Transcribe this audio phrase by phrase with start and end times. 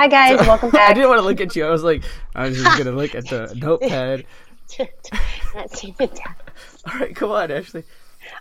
[0.00, 0.92] Hi guys, welcome back.
[0.92, 1.66] I didn't want to look at you.
[1.66, 2.02] I was like,
[2.34, 4.24] I was just gonna look at the notepad.
[5.54, 6.34] Not seeing it down.
[6.90, 7.84] All right, come on, Ashley.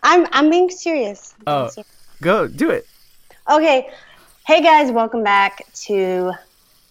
[0.01, 1.35] I'm I'm being serious.
[1.39, 1.67] I'm being Oh.
[1.67, 1.91] serious.
[2.21, 2.87] Go, do it.
[3.51, 3.89] Okay.
[4.47, 6.31] Hey guys, welcome back to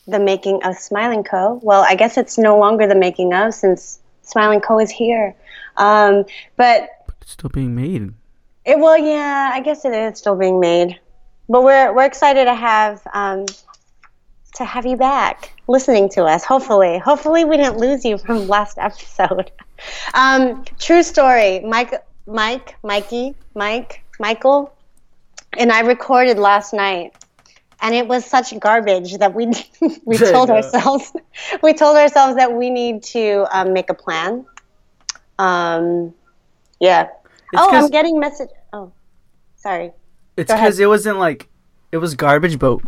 [0.07, 1.61] the making of Smile and Co.
[1.63, 4.81] Well, I guess it's no longer the making of since Smile and Co.
[4.81, 5.35] is here.
[5.79, 6.27] Um,
[6.57, 6.91] but
[7.23, 8.13] It's still being made.
[8.67, 11.01] it well, yeah, I guess it is still being made.
[11.49, 13.47] But we're we're excited to have um,
[14.59, 16.45] to have you back listening to us.
[16.45, 19.51] Hopefully, hopefully we didn't lose you from last episode.
[20.15, 21.61] Um, true story.
[21.61, 21.95] Mike,
[22.27, 24.75] Mike, Mikey, Mike, Michael,
[25.57, 27.15] and I recorded last night,
[27.81, 29.47] and it was such garbage that we
[30.05, 31.13] we told ourselves
[31.63, 34.45] we told ourselves that we need to um, make a plan.
[35.39, 36.13] Um,
[36.81, 37.09] yeah.
[37.53, 38.51] It's oh, I'm getting message.
[38.73, 38.93] Oh,
[39.57, 39.93] sorry.
[40.37, 41.49] It's because it wasn't like
[41.93, 42.79] it was garbage, but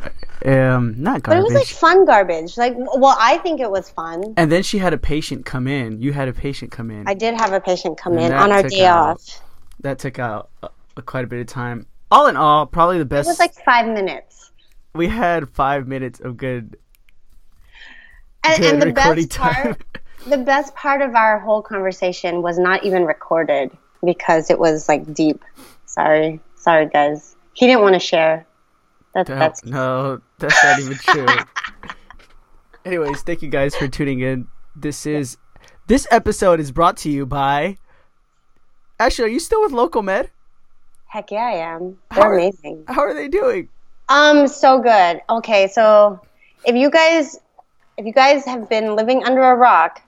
[0.44, 1.24] um, not garbage.
[1.24, 2.56] But it was like fun garbage.
[2.58, 4.34] Like, well, I think it was fun.
[4.36, 6.00] and then she had a patient come in.
[6.02, 7.08] You had a patient come in.
[7.08, 9.40] I did have a patient come And in on our day out- off.
[9.80, 11.86] that took out a, a quite a bit of time.
[12.10, 13.26] All in all, probably the best.
[13.26, 14.50] It was like five minutes.
[14.94, 16.76] we had five minutes of good,
[18.44, 19.54] And, good and the best time.
[19.54, 19.82] part,
[20.26, 23.70] the best part of our whole conversation was not even recorded
[24.04, 25.42] because it was like deep.
[25.86, 27.36] Sorry, sorry guys.
[27.54, 28.46] He didn't want to share.
[29.14, 31.26] That, No, that's no, that's not even true.
[32.84, 34.46] Anyways, thank you guys for tuning in.
[34.76, 35.36] This is
[35.86, 37.76] this episode is brought to you by.
[38.98, 40.30] Actually, are you still with Local Med?
[41.10, 41.98] heck yeah, I am.
[42.14, 42.84] They're are- amazing.
[42.86, 43.68] How are they doing?
[44.08, 45.20] Um, so good.
[45.28, 46.20] Okay, so
[46.64, 47.38] if you guys
[47.96, 50.00] if you guys have been living under a rock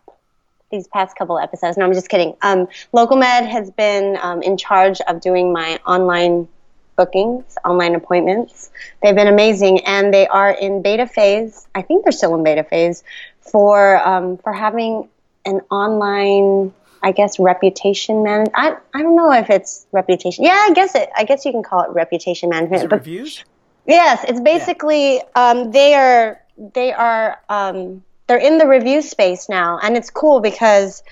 [0.71, 2.35] these past couple episodes, no, I'm just kidding.
[2.43, 6.49] Um, Local Med has been um, in charge of doing my online
[6.97, 8.71] bookings, online appointments.
[9.03, 11.67] They've been amazing, and they are in beta phase.
[11.75, 13.03] I think they're still in beta phase
[13.41, 15.09] for um, for having
[15.45, 16.73] an online.
[17.05, 18.47] I guess reputation man.
[18.55, 20.45] I I don't know if it's reputation.
[20.45, 21.11] Yeah, I guess it.
[21.17, 22.89] I guess you can call it reputation management.
[22.89, 23.45] But Reviews?
[23.87, 29.79] Yes, it's basically um, they are they are um, they're in the review space now,
[29.83, 31.03] and it's cool because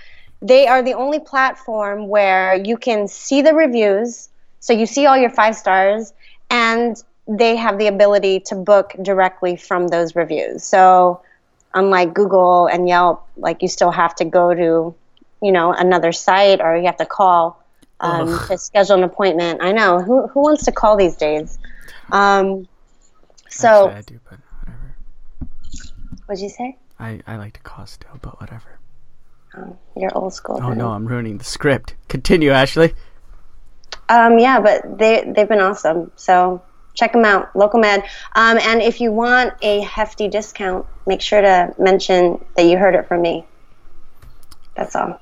[0.40, 4.29] they are the only platform where you can see the reviews,
[4.60, 6.12] so you see all your five stars,
[6.50, 10.64] and they have the ability to book directly from those reviews.
[10.64, 11.22] So
[11.74, 14.94] unlike Google and Yelp, like you still have to go to
[15.42, 17.62] you know another site or you have to call
[18.00, 19.62] um, to schedule an appointment.
[19.62, 21.58] I know who who wants to call these days.
[22.12, 22.66] Um,
[23.48, 25.50] so Actually, I do, but whatever.
[26.26, 26.76] what'd you say?
[26.98, 28.78] I, I like to call still, but whatever.
[29.56, 30.60] Oh, you're old school.
[30.62, 31.94] Oh no, I'm ruining the script.
[32.08, 32.94] Continue, Ashley.
[34.10, 36.10] Um, yeah, but they they've been awesome.
[36.16, 36.60] So
[36.94, 38.02] check them out, Local Med.
[38.34, 42.96] Um, and if you want a hefty discount, make sure to mention that you heard
[42.96, 43.46] it from me.
[44.74, 45.20] That's all.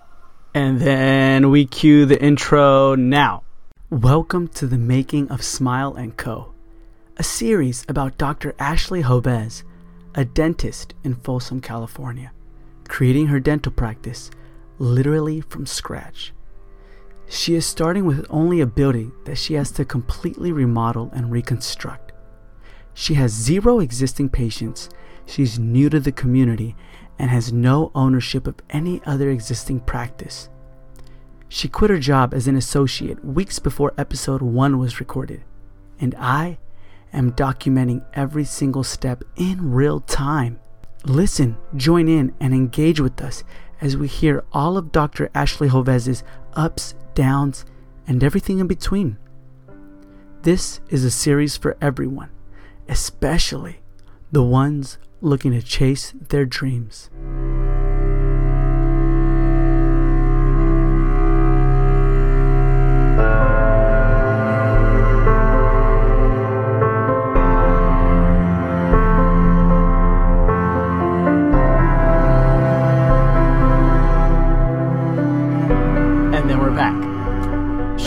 [0.54, 3.42] And then we cue the intro now.
[3.90, 6.54] Welcome to the making of Smile and Co.,
[7.18, 8.54] a series about Dr.
[8.58, 9.64] Ashley Hobez,
[10.14, 12.32] a dentist in Folsom, California,
[12.88, 14.30] creating her dental practice
[14.78, 16.32] literally from scratch.
[17.28, 22.12] She is starting with only a building that she has to completely remodel and reconstruct.
[22.94, 24.88] She has zero existing patients,
[25.26, 26.74] she's new to the community,
[27.18, 30.48] and has no ownership of any other existing practice.
[31.48, 35.44] She quit her job as an associate weeks before episode 1 was recorded,
[36.00, 36.58] and I
[37.12, 40.60] am documenting every single step in real time.
[41.04, 43.44] Listen, join in, and engage with us
[43.80, 45.30] as we hear all of Dr.
[45.34, 46.22] Ashley Hovez's
[46.54, 47.64] ups, downs,
[48.06, 49.18] and everything in between.
[50.42, 52.30] This is a series for everyone,
[52.88, 53.80] especially
[54.30, 57.10] the ones looking to chase their dreams.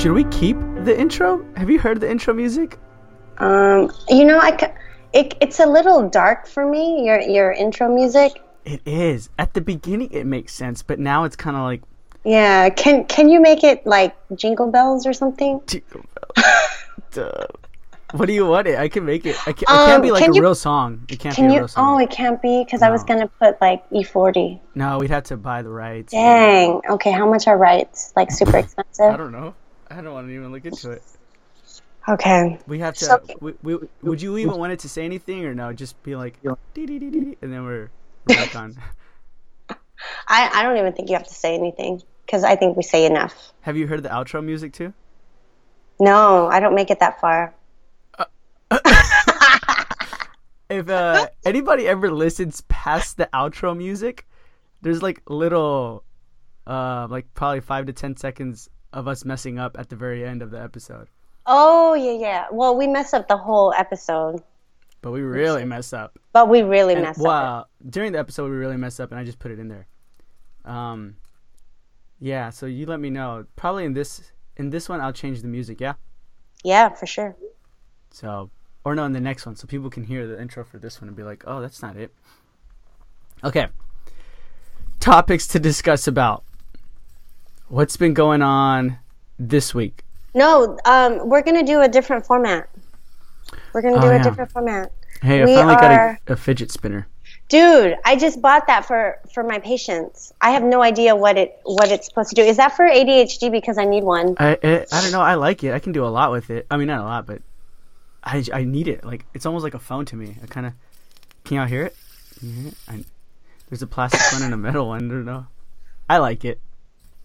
[0.01, 1.45] Should we keep the intro?
[1.55, 2.79] Have you heard the intro music?
[3.37, 4.73] Um, you know, I ca-
[5.13, 7.05] it, it's a little dark for me.
[7.05, 8.41] Your your intro music.
[8.65, 9.29] It is.
[9.37, 11.83] At the beginning, it makes sense, but now it's kind of like.
[12.23, 12.69] Yeah.
[12.69, 15.61] Can can you make it like Jingle Bells or something?
[15.67, 16.01] Jingle
[16.35, 16.47] bells.
[17.11, 17.45] Duh.
[18.13, 18.79] What do you want it?
[18.79, 19.37] I can make it.
[19.47, 21.05] I can, it Um, can't be like can a you- real song.
[21.09, 21.59] It can't Can be a you?
[21.59, 21.93] real song.
[21.95, 24.59] Oh, it can't be because I was gonna put like E40.
[24.73, 26.11] No, we'd have to buy the rights.
[26.11, 26.81] Dang.
[26.89, 27.11] Okay.
[27.11, 28.11] How much are rights?
[28.15, 29.05] Like super expensive?
[29.13, 29.53] I don't know.
[29.91, 31.03] I don't want to even look into it.
[32.07, 32.59] Okay.
[32.67, 33.05] We have to.
[33.05, 35.73] So- we, we, would you even want it to say anything or no?
[35.73, 36.39] Just be like,
[36.73, 37.89] dee dee dee dee, and then we're,
[38.27, 38.77] we're back on.
[40.27, 43.05] I, I don't even think you have to say anything because I think we say
[43.05, 43.53] enough.
[43.61, 44.93] Have you heard the outro music too?
[45.99, 47.53] No, I don't make it that far.
[50.71, 54.25] If uh, anybody ever listens past the outro music,
[54.81, 56.05] there's like little,
[56.65, 60.41] uh, like probably five to ten seconds of us messing up at the very end
[60.41, 61.07] of the episode.
[61.45, 62.45] Oh, yeah, yeah.
[62.51, 64.41] Well, we mess up the whole episode,
[65.01, 66.17] But we really mess up.
[66.33, 67.25] but we really And, mess up.
[67.25, 69.87] wow, during the episode we really messed up, and I just put it in there.
[70.65, 71.15] Um,
[72.19, 72.51] yeah.
[72.51, 73.45] So you let me know.
[73.55, 75.81] Probably in this in this one I'll change the music.
[75.81, 75.93] Yeah.
[76.63, 77.35] Yeah, for sure.
[78.11, 78.51] So,
[78.85, 81.07] or no, in the next one, so people can hear the intro for this one
[81.07, 82.13] and be like, "Oh, that's not it."
[83.43, 83.67] Okay.
[84.99, 86.43] Topics to discuss about.
[87.71, 88.97] What's been going on
[89.39, 90.03] this week?
[90.33, 92.67] No, um, we're gonna do a different format.
[93.71, 94.19] We're gonna Oh, do yeah.
[94.19, 94.91] a different format.
[95.21, 97.07] Hey, I We finally are- got a, a fidget spinner.
[97.47, 100.33] Dude, I just bought that for for my patients.
[100.41, 102.41] I have no idea what it what it's supposed to do.
[102.43, 104.35] Is that for ADHD because I need one?
[104.37, 105.21] I, I I don't know.
[105.21, 105.73] I like it.
[105.73, 106.67] I can do a lot with it.
[106.69, 107.41] I mean, not a lot, but
[108.21, 109.05] I, I need it.
[109.05, 110.35] Like it's almost like a phone to me.
[110.43, 110.73] I kind of
[111.45, 111.95] can y'all hear it?
[112.37, 112.73] Can you hear it?
[112.89, 113.05] I,
[113.69, 115.05] there's a plastic one and a metal one.
[115.05, 115.45] I don't know.
[116.09, 116.59] I like it,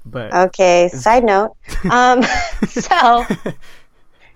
[0.06, 1.56] but Okay, side note.
[1.90, 2.22] Um,
[2.68, 3.24] so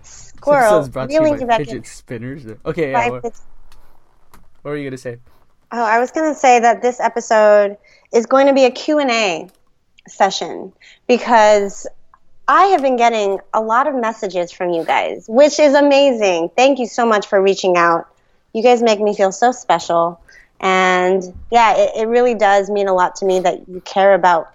[0.03, 1.85] squirrel episode's brought to you reeling back in.
[1.85, 2.47] spinners.
[2.65, 3.09] Okay, yeah.
[3.09, 5.19] What, what were you gonna say?
[5.73, 7.77] Oh, I was going to say that this episode
[8.13, 9.49] is going to be a Q&A
[10.09, 10.73] session
[11.07, 11.87] because
[12.49, 16.51] I have been getting a lot of messages from you guys, which is amazing.
[16.57, 18.09] Thank you so much for reaching out.
[18.53, 20.21] You guys make me feel so special.
[20.59, 21.23] And
[21.53, 24.53] yeah, it, it really does mean a lot to me that you care about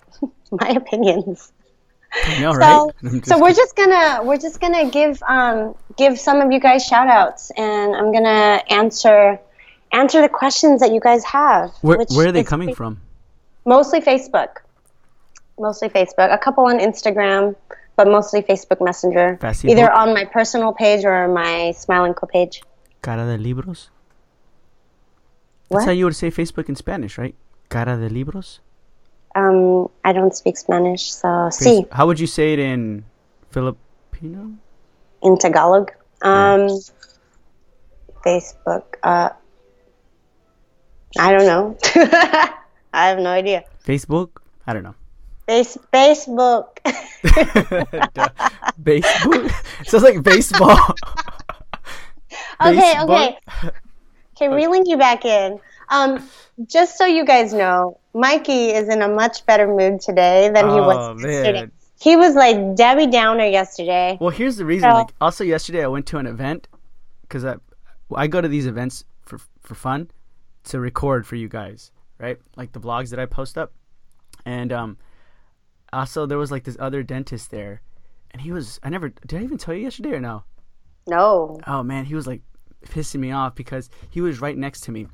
[0.52, 1.52] my opinions.
[2.40, 3.26] Know, So, right?
[3.26, 7.08] So we're just gonna we're just gonna give um give some of you guys shout
[7.08, 9.40] outs and I'm gonna answer
[9.92, 11.72] answer the questions that you guys have.
[11.82, 13.02] where where are they coming from?
[13.66, 14.62] Mostly Facebook.
[15.60, 16.34] Mostly Facebook.
[16.34, 17.56] A couple on Instagram,
[17.96, 19.38] but mostly Facebook Messenger.
[19.42, 19.72] Facebook?
[19.72, 22.62] Either on my personal page or my Smile and Co page.
[23.02, 23.90] Cara de libros.
[25.70, 27.36] That's how you would say Facebook in Spanish, right?
[27.70, 28.60] Cara de libros.
[29.36, 33.04] Um, I don't speak Spanish, so see How would you say it in
[33.52, 34.56] Filipino?
[35.22, 35.92] in Tagalog.
[36.22, 36.70] Um,
[38.26, 38.84] Facebook.
[39.04, 39.30] Uh,
[41.20, 41.78] I don't know.
[42.94, 43.64] I have no idea.
[43.84, 44.30] Facebook?
[44.68, 44.96] I don't know.
[45.48, 46.78] Face Facebook.
[48.84, 49.50] baseball.
[49.86, 50.80] Sounds like baseball.
[52.62, 53.12] okay, Baseball?
[53.12, 53.38] okay.
[54.36, 55.60] Okay, reeling you back in.
[55.90, 56.28] Um,
[56.68, 60.76] just so you guys know, Mikey is in a much better mood today than he
[60.76, 61.62] Oh, was yesterday.
[61.62, 61.72] man.
[62.00, 64.18] He was like Debbie Downer yesterday.
[64.20, 64.90] Well, here's the reason.
[64.90, 66.68] So- Like, also yesterday I went to an event
[67.22, 67.56] because I
[68.16, 70.12] I go to these events for for fun
[70.66, 72.38] to record for you guys, right?
[72.56, 73.74] Like the vlogs that I post up,
[74.46, 74.98] and um,
[75.94, 77.82] also there was like this other dentist there,
[78.32, 80.44] and he was I never did I even tell you yesterday or no?
[81.08, 81.60] No.
[81.68, 82.42] oh man, he was like
[82.88, 85.08] pissing me off because he was right next to me,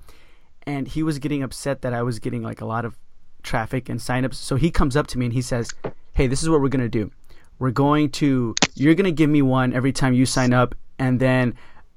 [0.63, 2.97] and he was getting upset that I was getting like a lot of
[3.43, 4.35] traffic and signups.
[4.35, 5.71] So he comes up to me and he says,
[6.13, 7.11] "Hey, this is what we're gonna do.
[7.59, 11.55] We're going to you're gonna give me one every time you sign up, and then."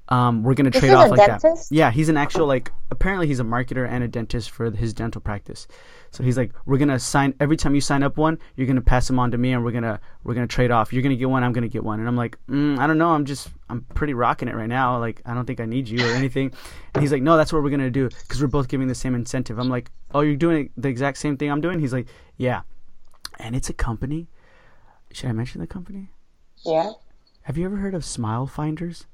[0.09, 1.67] Um, we're gonna trade off like that.
[1.71, 2.71] Yeah, he's an actual like.
[2.91, 5.67] Apparently, he's a marketer and a dentist for his dental practice.
[6.11, 9.07] So he's like, we're gonna sign every time you sign up one, you're gonna pass
[9.07, 10.93] them on to me, and we're gonna we're gonna trade off.
[10.93, 13.09] You're gonna get one, I'm gonna get one, and I'm like, mm, I don't know,
[13.09, 14.99] I'm just I'm pretty rocking it right now.
[14.99, 16.53] Like I don't think I need you or anything.
[16.93, 19.15] And he's like, no, that's what we're gonna do because we're both giving the same
[19.15, 19.57] incentive.
[19.57, 21.79] I'm like, oh, you're doing the exact same thing I'm doing.
[21.79, 22.07] He's like,
[22.37, 22.61] yeah,
[23.39, 24.27] and it's a company.
[25.11, 26.11] Should I mention the company?
[26.63, 26.91] Yeah.
[27.43, 29.05] Have you ever heard of Smile Finders?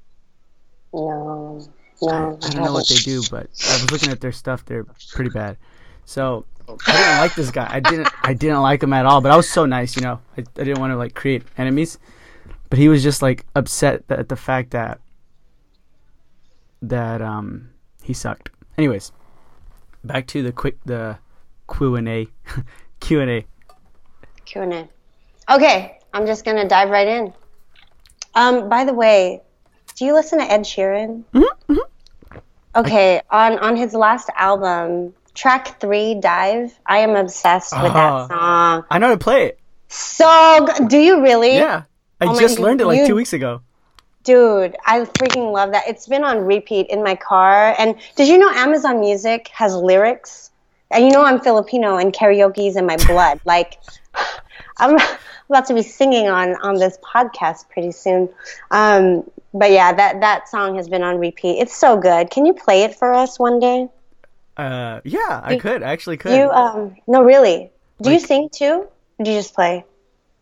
[0.92, 1.60] No.
[2.02, 2.38] I, No.
[2.42, 4.64] I don't know what they do, but I was looking at their stuff.
[4.64, 5.56] They're pretty bad.
[6.04, 6.44] So
[6.86, 7.68] I didn't like this guy.
[7.70, 8.08] I didn't.
[8.22, 9.20] I didn't like him at all.
[9.20, 10.20] But I was so nice, you know.
[10.36, 11.98] I, I didn't want to like create enemies.
[12.70, 15.00] But he was just like upset at the fact that
[16.80, 17.70] that um
[18.02, 18.50] he sucked.
[18.76, 19.12] Anyways,
[20.04, 21.18] back to the quick the
[21.72, 22.26] Q and A
[23.00, 23.46] Q and A.
[24.44, 24.88] Q&A.
[25.50, 27.32] Okay, I'm just gonna dive right in.
[28.34, 29.42] Um, by the way,
[30.02, 31.22] do you listen to Ed Sheeran?
[31.32, 32.36] Mm-hmm,
[32.74, 38.26] Okay, on on his last album, track three, "Dive," I am obsessed with Ah.
[38.26, 38.84] that song.
[38.90, 39.60] I know how to play it.
[39.86, 41.54] So, do you really?
[41.54, 41.82] Yeah,
[42.20, 43.60] I Oh just God, learned it like two weeks ago.
[44.24, 45.84] Dude, I freaking love that.
[45.86, 47.72] It's been on repeat in my car.
[47.78, 50.50] And did you know Amazon Music has lyrics?
[50.90, 53.38] And you know I'm Filipino and karaoke's in my blood.
[53.54, 53.78] like,
[54.78, 54.98] I'm
[55.48, 58.28] about to be singing on on this podcast pretty soon.
[58.72, 61.58] Um, but yeah, that that song has been on repeat.
[61.58, 62.30] It's so good.
[62.30, 63.88] Can you play it for us one day?
[64.56, 65.82] Uh, yeah, I could.
[65.82, 66.36] I actually could.
[66.36, 67.70] You um no really.
[68.00, 68.86] Do you sing too?
[69.18, 69.84] Or do you just play?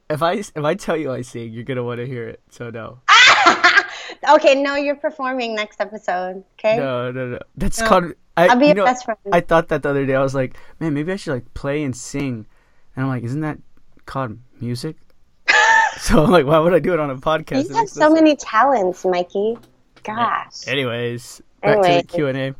[0.08, 2.40] If I if I tell you I sing, you're gonna want to hear it.
[2.50, 3.00] So no,
[4.34, 6.44] okay, no, you're performing next episode.
[6.58, 6.76] Okay.
[6.76, 7.38] no, no, no.
[7.56, 7.86] That's No.
[7.86, 8.12] called.
[8.36, 9.18] I, I'll be your know, best friend.
[9.32, 10.14] I thought that the other day.
[10.14, 12.46] I was like, man, maybe I should like play and sing,
[12.96, 13.58] and I'm like, isn't that
[14.06, 14.96] called music?
[16.04, 17.68] so I'm like, why would I do it on a podcast?
[17.68, 18.14] You have so sense.
[18.14, 19.58] many talents, Mikey.
[20.02, 20.66] Gosh.
[20.66, 22.00] Anyways, back Anyways.
[22.02, 22.54] to the Q and A.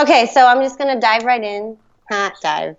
[0.00, 1.76] Okay, so I'm just gonna dive right in.
[2.10, 2.76] Not dive.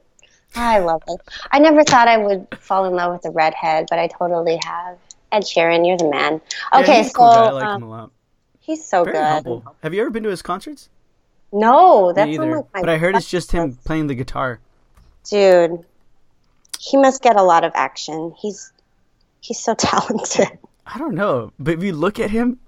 [0.56, 1.20] I love it.
[1.52, 4.98] I never thought I would fall in love with a redhead, but I totally have.
[5.32, 6.40] Ed Sheeran, you're the man.
[6.74, 7.26] Okay, a so cool.
[7.26, 8.12] I like um, him a lot.
[8.62, 9.24] he's so Very good.
[9.24, 9.76] humble.
[9.84, 10.90] Have you ever been to his concerts?
[11.52, 12.64] No, that's Me either.
[12.74, 14.60] But I heard it's just him playing the guitar.
[15.26, 15.84] Dude,
[16.80, 18.34] he must get a lot of action.
[18.40, 18.72] He's
[19.46, 20.48] he's so talented.
[20.86, 22.60] I don't know, but if you look at him,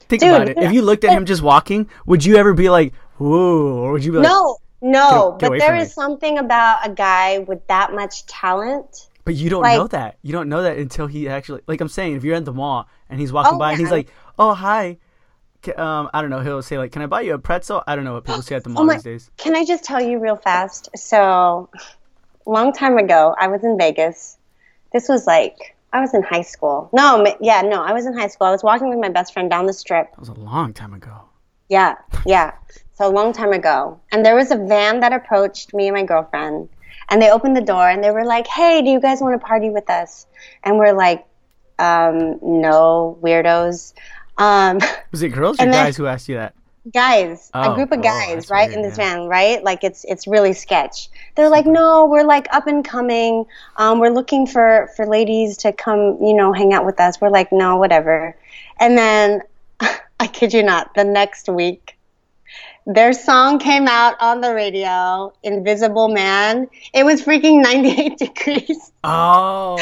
[0.00, 0.58] think Dude, about it.
[0.58, 4.04] If you looked at him just walking, would you ever be like, "Whoa," or would
[4.04, 5.92] you be like, No, no, Get- get but there is me.
[5.92, 9.08] something about a guy with that much talent.
[9.24, 10.18] But you don't Like- know that.
[10.22, 11.62] You don't know that until he actually.
[11.66, 13.90] Like I'm saying, if you're at the mall and he's walking Oh, by and he's
[13.90, 14.08] like,
[14.38, 14.98] "Oh hi,"
[15.76, 16.40] um, I don't know.
[16.40, 18.56] He'll say like, "Can I buy you a pretzel?" I don't know what people say
[18.56, 19.30] at the mall Oh my- these days.
[19.38, 20.90] Can I just tell you real fast?
[20.96, 21.68] So,
[22.44, 24.36] long time ago, I was in Vegas.
[24.92, 26.88] This was like I was in high school.
[26.92, 28.46] No, yeah, no, I was in high school.
[28.46, 30.10] I was walking with my best friend down the strip.
[30.10, 31.22] That was a long time ago.
[31.68, 31.96] Yeah,
[32.26, 32.52] yeah.
[32.94, 34.00] So a long time ago.
[34.10, 36.68] And there was a van that approached me and my girlfriend.
[37.08, 39.46] And they opened the door and they were like, hey, do you guys want to
[39.46, 40.26] party with us?
[40.64, 41.26] And we're like,
[41.78, 43.92] um, no, weirdos.
[44.38, 44.78] Um,
[45.10, 46.54] Was it girls or And then- guys who asked you that?
[46.90, 49.14] Guys, Oh, a group of oh, guys, that's right, weird, in this yeah.
[49.16, 49.62] van, right?
[49.62, 51.08] Like it's it's really sketch.
[51.36, 53.46] They're like, no, we're like up and coming.
[53.76, 57.20] Um, we're looking for for ladies to come, you know, hang out with us.
[57.20, 58.36] We're like, no, whatever.
[58.78, 59.42] And then,
[60.20, 61.96] I kid you not, the next week,
[62.86, 66.68] their song came out on the radio, Invisible Man.
[66.92, 68.92] It was freaking 98 degrees.
[69.04, 69.78] Oh,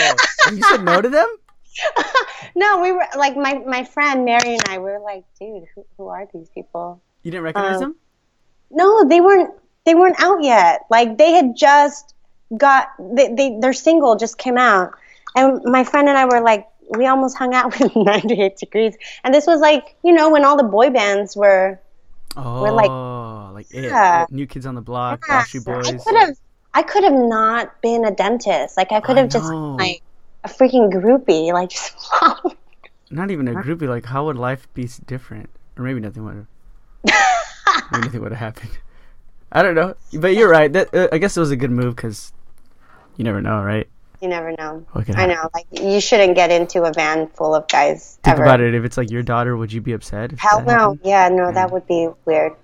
[0.50, 1.28] you said no to them?
[2.54, 5.84] no, we were like my my friend Mary and I we were like, dude, who
[5.96, 7.00] who are these people?
[7.22, 7.96] You didn't recognize Um, them?
[8.70, 9.54] No, they weren't.
[9.84, 10.82] They weren't out yet.
[10.90, 12.14] Like they had just
[12.56, 12.88] got.
[12.98, 14.92] They, they their single just came out,
[15.34, 19.34] and my friend and I were like, we almost hung out with 98 Degrees, and
[19.34, 21.80] this was like, you know, when all the boy bands were.
[22.36, 24.24] Oh, we're like- like it, Yeah.
[24.30, 26.36] New Kids on the Block, Yes, Backstreet I could have.
[26.72, 28.76] I could have not been a dentist.
[28.76, 30.00] Like I could have just like
[30.44, 31.52] a freaking groupie.
[31.52, 31.94] Like just.
[33.10, 33.88] Not even a groupie.
[33.88, 35.50] Like, how would life be different?
[35.76, 36.46] Or maybe nothing would
[37.92, 38.78] maybe nothing would have happened.
[39.50, 40.72] I don't know, but you're right.
[40.72, 42.32] That uh, I guess it was a good move because
[43.16, 43.88] you never know, right?
[44.20, 44.84] you never know.
[44.92, 45.48] What could I know.
[45.54, 48.18] Like you shouldn't get into a van full of guys.
[48.22, 48.44] Think ever.
[48.44, 48.74] about it.
[48.74, 50.32] If it's like your daughter, would you be upset?
[50.38, 50.72] Hell no.
[50.72, 51.00] happened?
[51.04, 52.54] Yeah, no, that would be weird.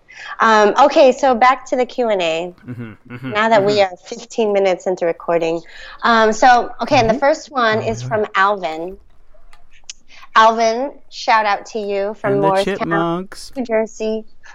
[0.40, 2.54] Um, okay, so back to the Q and A.
[2.66, 3.32] Mhm, mhm.
[3.32, 5.62] Now that we are 15 minutes into recording,
[6.02, 8.98] um, so okay, and the first one is from Alvin.
[10.34, 13.28] Alvin, shout out to you from And Morristown.
[13.56, 14.24] New Jersey.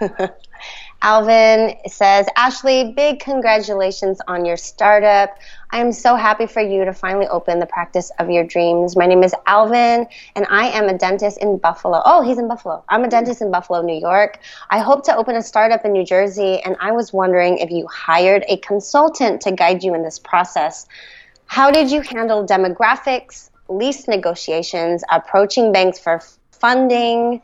[1.02, 5.36] Alvin says, Ashley, big congratulations on your startup.
[5.70, 8.96] I am so happy for you to finally open the practice of your dreams.
[8.96, 10.06] My name is Alvin,
[10.36, 12.00] and I am a dentist in Buffalo.
[12.04, 12.84] Oh, he's in Buffalo.
[12.88, 14.38] I'm a dentist in Buffalo, New York.
[14.70, 17.88] I hope to open a startup in New Jersey, and I was wondering if you
[17.88, 20.86] hired a consultant to guide you in this process.
[21.46, 27.42] How did you handle demographics, lease negotiations, approaching banks for funding?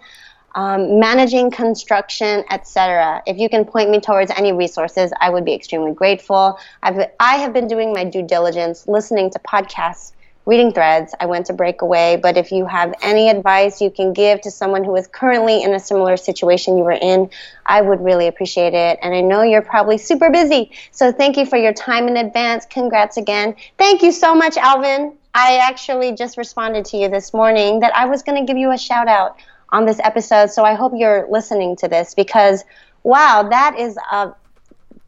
[0.59, 3.23] Um, managing construction, etc.
[3.29, 6.59] If you can point me towards any resources, I would be extremely grateful.
[6.83, 10.15] I've, I have been doing my due diligence, listening to podcasts,
[10.47, 11.15] reading threads.
[11.21, 14.83] I went to Breakaway, but if you have any advice you can give to someone
[14.83, 17.31] who is currently in a similar situation you were in,
[17.65, 18.99] I would really appreciate it.
[19.01, 22.67] And I know you're probably super busy, so thank you for your time in advance.
[22.67, 23.55] Congrats again.
[23.77, 25.17] Thank you so much, Alvin.
[25.37, 28.73] I actually just responded to you this morning that I was going to give you
[28.73, 29.39] a shout out
[29.71, 30.51] on this episode.
[30.51, 32.65] So I hope you're listening to this because
[33.03, 34.35] wow, that is a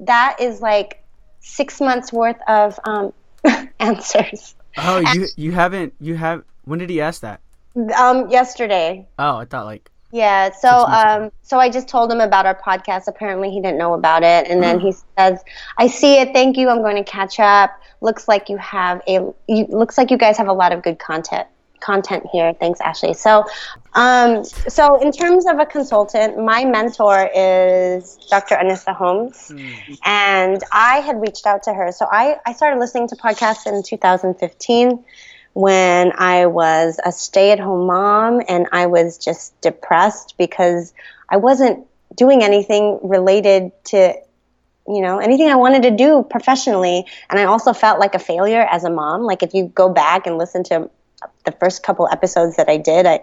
[0.01, 1.03] that is like
[1.41, 3.13] six months worth of um,
[3.81, 4.55] answers.
[4.77, 6.45] Oh, you you haven't you have.
[6.65, 7.41] When did he ask that?
[7.97, 9.07] Um, yesterday.
[9.19, 13.09] Oh, I thought like Yeah, so um, so I just told him about our podcast.
[13.09, 15.43] Apparently, he didn't know about it, and then he says,
[15.79, 16.33] "I see it.
[16.33, 16.69] Thank you.
[16.69, 17.71] I'm going to catch up.
[18.01, 19.33] Looks like you have a.
[19.49, 21.49] You, looks like you guys have a lot of good content
[21.81, 22.53] content here.
[22.55, 23.15] Thanks, Ashley.
[23.15, 23.45] So,
[23.95, 28.57] um, so in terms of a consultant, my mentor is Dr.
[28.57, 29.53] Anissa Holmes,
[30.05, 31.93] and I had reached out to her.
[31.93, 35.05] So I I started listening to podcasts in 2015
[35.53, 40.93] when I was a stay at home mom and I was just depressed because
[41.29, 44.15] I wasn't doing anything related to
[44.89, 48.63] you know anything i wanted to do professionally and i also felt like a failure
[48.63, 50.91] as a mom like if you go back and listen to
[51.45, 53.21] the first couple episodes that i did i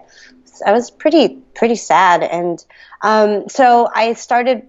[0.66, 2.64] i was pretty pretty sad and
[3.02, 4.66] um, so i started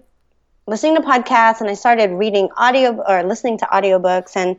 [0.70, 4.36] listening to podcasts and I started reading audio or listening to audiobooks.
[4.36, 4.56] And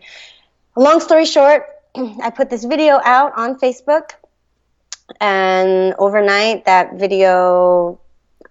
[0.76, 4.12] long story short, I put this video out on Facebook,
[5.20, 8.00] and overnight that video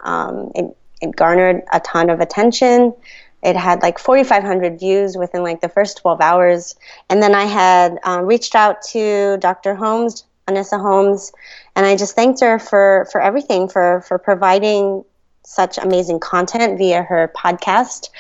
[0.01, 2.95] um, it, it garnered a ton of attention.
[3.43, 6.77] It had like 4,500 views within like the first 12 hours.
[7.09, 9.75] And then I had um, reached out to Dr.
[9.75, 11.33] Holmes, Anissa Holmes,
[11.75, 15.05] and I just thanked her for, for everything, for, for providing
[15.45, 18.11] such amazing content via her podcast.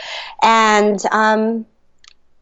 [0.42, 1.66] And um,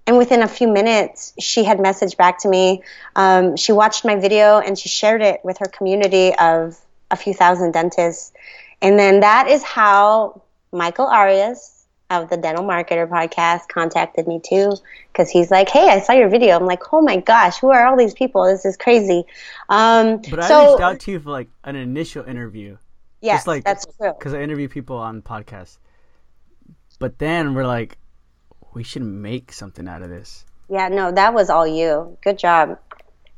[0.08, 2.82] and within a few minutes, she had messaged back to me.
[3.14, 6.80] Um, she watched my video and she shared it with her community of
[7.10, 8.32] a few thousand dentists.
[8.80, 10.40] And then that is how
[10.72, 11.77] Michael Arias
[12.10, 14.72] of the Dental Marketer podcast contacted me too,
[15.12, 17.86] because he's like, "Hey, I saw your video." I'm like, "Oh my gosh, who are
[17.86, 18.44] all these people?
[18.44, 19.24] This is crazy."
[19.68, 22.78] Um, but I so, reached out to you for like an initial interview.
[23.20, 24.12] Yes, like, that's true.
[24.16, 25.78] Because I interview people on podcasts.
[26.98, 27.98] But then we're like,
[28.74, 30.44] we should make something out of this.
[30.68, 32.16] Yeah, no, that was all you.
[32.22, 32.78] Good job.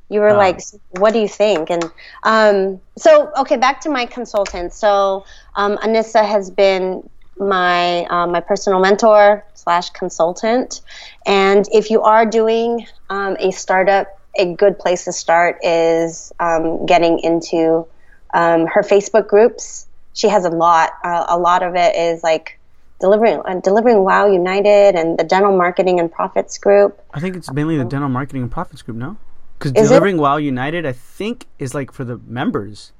[0.08, 0.60] You were uh, like,
[0.90, 1.70] what do you think?
[1.70, 1.84] And
[2.24, 4.72] um, so, okay, back to my consultant.
[4.72, 5.24] So,
[5.54, 7.08] um, Anissa has been
[7.40, 10.80] my uh, my personal mentor slash consultant.
[11.26, 14.06] And if you are doing um, a startup,
[14.38, 17.86] a good place to start is um, getting into
[18.34, 19.86] um, her Facebook groups.
[20.12, 20.90] She has a lot.
[21.04, 22.58] Uh, a lot of it is like
[23.00, 27.00] delivering uh, delivering Wow United and the Dental Marketing and Profits group.
[27.12, 28.98] I think it's mainly the Dental Marketing and Profits group.
[28.98, 29.16] No,
[29.58, 30.20] because delivering it?
[30.20, 32.92] Wow United, I think, is like for the members.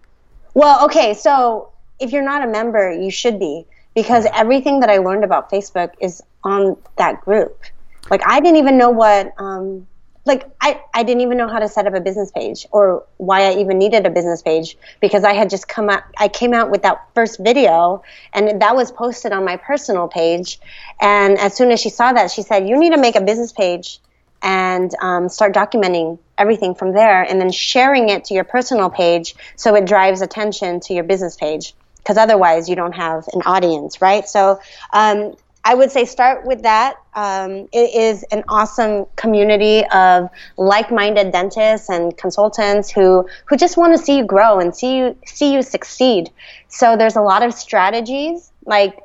[0.55, 1.71] Well, okay, so
[2.01, 5.93] if you're not a member, you should be because everything that I learned about Facebook
[6.01, 7.63] is on that group.
[8.11, 9.87] Like I didn't even know what um,
[10.27, 13.43] like I, I didn't even know how to set up a business page or why
[13.43, 16.71] I even needed a business page because I had just come out I came out
[16.71, 20.61] with that first video and that was posted on my personal page
[21.01, 23.53] and as soon as she saw that she said you need to make a business
[23.53, 24.01] page
[24.43, 29.35] and um, start documenting everything from there and then sharing it to your personal page
[29.57, 34.01] so it drives attention to your business page because otherwise you don't have an audience
[34.01, 34.61] right so
[34.93, 35.35] um,
[35.65, 36.97] I would say start with that.
[37.15, 43.97] Um, it is an awesome community of like-minded dentists and consultants who who just want
[43.97, 46.31] to see you grow and see you see you succeed.
[46.69, 48.51] So there's a lot of strategies.
[48.65, 49.01] Like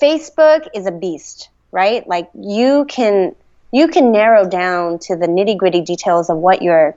[0.00, 2.06] Facebook is a beast, right?
[2.06, 3.34] Like you can
[3.72, 6.96] you can narrow down to the nitty-gritty details of what your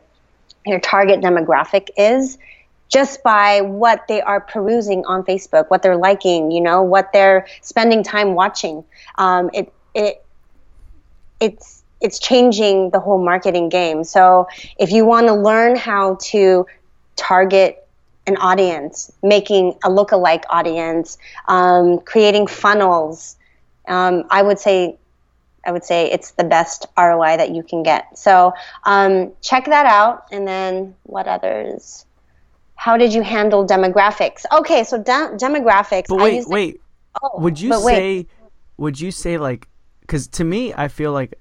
[0.66, 2.38] your target demographic is
[2.92, 7.48] just by what they are perusing on Facebook, what they're liking, you know, what they're
[7.62, 8.84] spending time watching.
[9.18, 10.24] Um, it it
[11.40, 14.04] it's it's changing the whole marketing game.
[14.04, 16.66] So if you want to learn how to
[17.16, 17.88] target
[18.28, 23.38] an audience, making a lookalike audience, um, creating funnels,
[23.88, 24.98] um, I would say
[25.66, 28.18] I would say it's the best ROI that you can get.
[28.18, 32.06] So um, check that out, and then what others?
[32.82, 34.44] How did you handle demographics?
[34.52, 36.08] Okay, so de- demographics.
[36.10, 36.82] But wait, wait.
[37.22, 38.26] Oh, would you say?
[38.78, 39.68] Would you say like?
[40.00, 41.36] Because to me, I feel like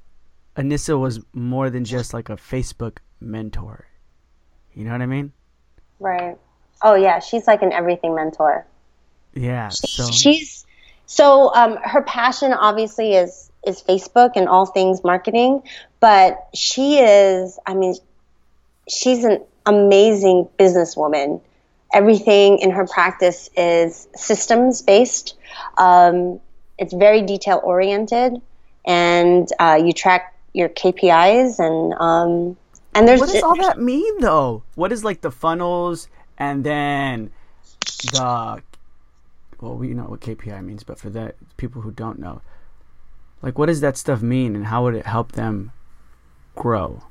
[0.56, 3.86] Anissa was more than just like a Facebook mentor.
[4.74, 5.32] You know what I mean?
[5.98, 6.36] Right.
[6.82, 8.66] Oh yeah, she's like an everything mentor.
[9.32, 9.70] Yeah.
[9.70, 10.66] So she's
[11.06, 15.62] so um, her passion obviously is is Facebook and all things marketing,
[16.00, 17.58] but she is.
[17.64, 17.94] I mean,
[18.90, 19.42] she's an
[19.74, 21.40] amazing businesswoman.
[21.92, 25.36] Everything in her practice is systems based.
[25.76, 26.40] Um,
[26.78, 28.40] it's very detail oriented,
[28.86, 32.56] and uh, you track your KPIs and um,
[32.94, 33.20] and there's.
[33.20, 34.62] What does all that mean, though?
[34.74, 37.30] What is like the funnels and then
[38.12, 38.62] the
[39.60, 42.40] well, we know what KPI means, but for the people who don't know,
[43.42, 45.72] like what does that stuff mean, and how would it help them
[46.56, 47.02] grow?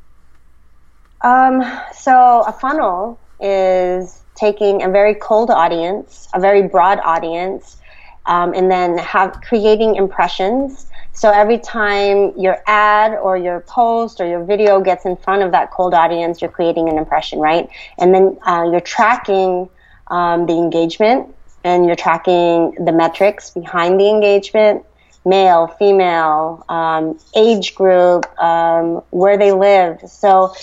[1.21, 1.61] Um,
[1.93, 7.77] so a funnel is taking a very cold audience, a very broad audience,
[8.25, 10.87] um, and then have creating impressions.
[11.11, 15.51] So every time your ad or your post or your video gets in front of
[15.51, 17.67] that cold audience, you're creating an impression, right?
[17.97, 19.69] And then uh, you're tracking
[20.07, 24.85] um, the engagement and you're tracking the metrics behind the engagement
[25.25, 29.99] male, female, um, age group, um, where they live.
[30.07, 30.53] So,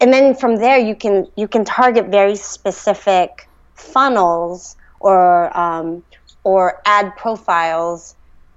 [0.00, 6.02] and then from there you can you can target very specific funnels or um,
[6.44, 8.14] or ad profiles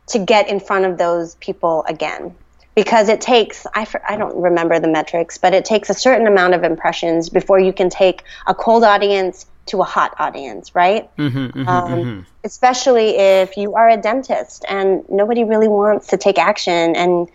[0.08, 2.36] to get in front of those people again
[2.76, 6.54] because it takes I, I don't remember the metrics but it takes a certain amount
[6.54, 11.38] of impressions before you can take a cold audience to a hot audience right mm-hmm,
[11.38, 12.20] mm-hmm, um, mm-hmm.
[12.44, 17.28] especially if you are a dentist and nobody really wants to take action and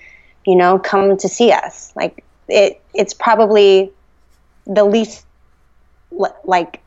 [0.46, 3.92] you know come to see us like it it's probably
[4.66, 5.26] the least
[6.44, 6.80] like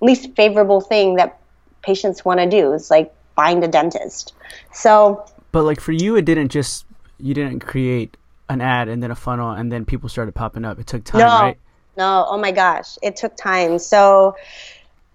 [0.00, 1.38] least favorable thing that
[1.82, 4.34] patients want to do is like find a dentist
[4.72, 6.84] so but like for you it didn't just
[7.18, 8.16] you didn't create
[8.48, 10.78] an ad and then a funnel and then people started popping up.
[10.78, 11.58] It took time, no, right?
[11.96, 13.78] No, oh my gosh, it took time.
[13.78, 14.36] So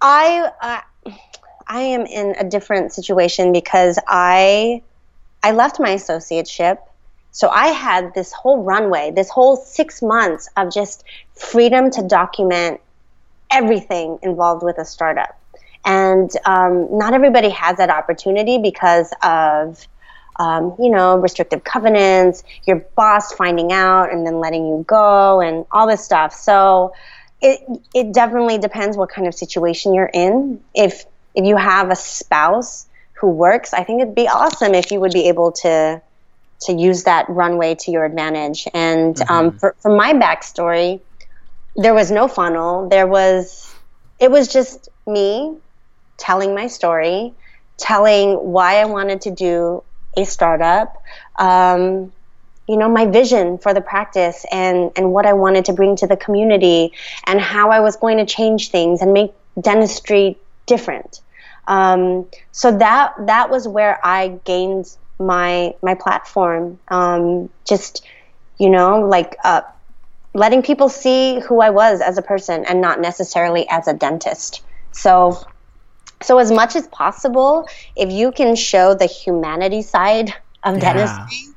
[0.02, 1.12] I uh,
[1.68, 4.82] I am in a different situation because I
[5.44, 6.78] I left my associateship.
[7.32, 11.04] So I had this whole runway, this whole 6 months of just
[11.36, 12.82] freedom to document
[13.52, 15.40] everything involved with a startup.
[15.86, 19.88] And um, not everybody has that opportunity because of
[20.40, 25.66] um, you know, restrictive covenants, your boss finding out and then letting you go, and
[25.72, 26.34] all this stuff.
[26.34, 26.94] So
[27.42, 27.62] it
[27.94, 30.62] it definitely depends what kind of situation you're in.
[30.74, 35.00] If if you have a spouse who works, I think it'd be awesome if you
[35.00, 36.02] would be able to
[36.62, 38.68] to use that runway to your advantage.
[38.74, 39.34] And mm-hmm.
[39.34, 41.00] um, for, for my backstory,
[41.76, 42.90] there was no funnel.
[42.90, 43.74] There was
[44.20, 45.58] it was just me
[46.18, 47.34] telling my story,
[47.78, 49.84] telling why I wanted to do
[50.18, 51.02] a startup,
[51.38, 52.12] um,
[52.70, 56.08] you know, my vision for the practice and, and what I wanted to bring to
[56.08, 56.94] the community
[57.26, 61.22] and how I was going to change things and make dentistry different.
[61.68, 66.80] Um, so that that was where I gained my my platform.
[66.90, 68.06] Um, just
[68.60, 69.62] you know, like uh,
[70.36, 74.62] letting people see who I was as a person and not necessarily as a dentist.
[74.92, 75.44] So
[76.22, 80.94] so, as much as possible, if you can show the humanity side of yeah.
[80.94, 81.54] dentistry,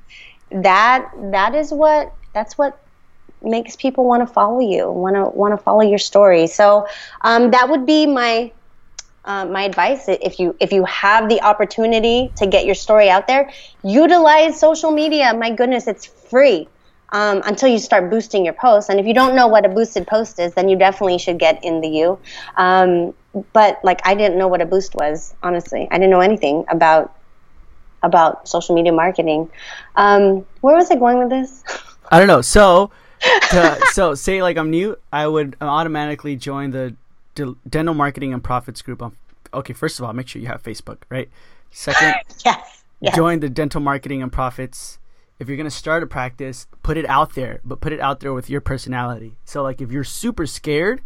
[0.54, 2.78] that that is what that's what
[3.42, 6.46] makes people want to follow you, want to want to follow your story.
[6.46, 6.86] So,
[7.22, 8.52] um, that would be my
[9.24, 10.04] uh, my advice.
[10.08, 13.50] If you if you have the opportunity to get your story out there,
[13.82, 15.34] utilize social media.
[15.34, 16.68] My goodness, it's free.
[17.14, 18.88] Um, until you start boosting your posts.
[18.88, 21.62] And if you don't know what a boosted post is, then you definitely should get
[21.62, 22.18] in the U.
[22.56, 23.12] Um,
[23.52, 25.34] but like I didn't know what a boost was.
[25.42, 27.14] Honestly, I didn't know anything about
[28.02, 29.50] about social media marketing.
[29.96, 31.62] Um, where was I going with this?
[32.10, 32.40] I don't know.
[32.42, 32.90] So,
[33.50, 36.96] to, so say like I'm new, I would automatically join the
[37.34, 39.02] dental marketing and profits group.
[39.02, 39.16] On,
[39.54, 41.28] okay, first of all, make sure you have Facebook, right?
[41.70, 43.16] Second, yes, yes.
[43.16, 44.98] join the dental marketing and profits.
[45.38, 48.32] If you're gonna start a practice, put it out there, but put it out there
[48.32, 49.36] with your personality.
[49.44, 51.02] So like if you're super scared,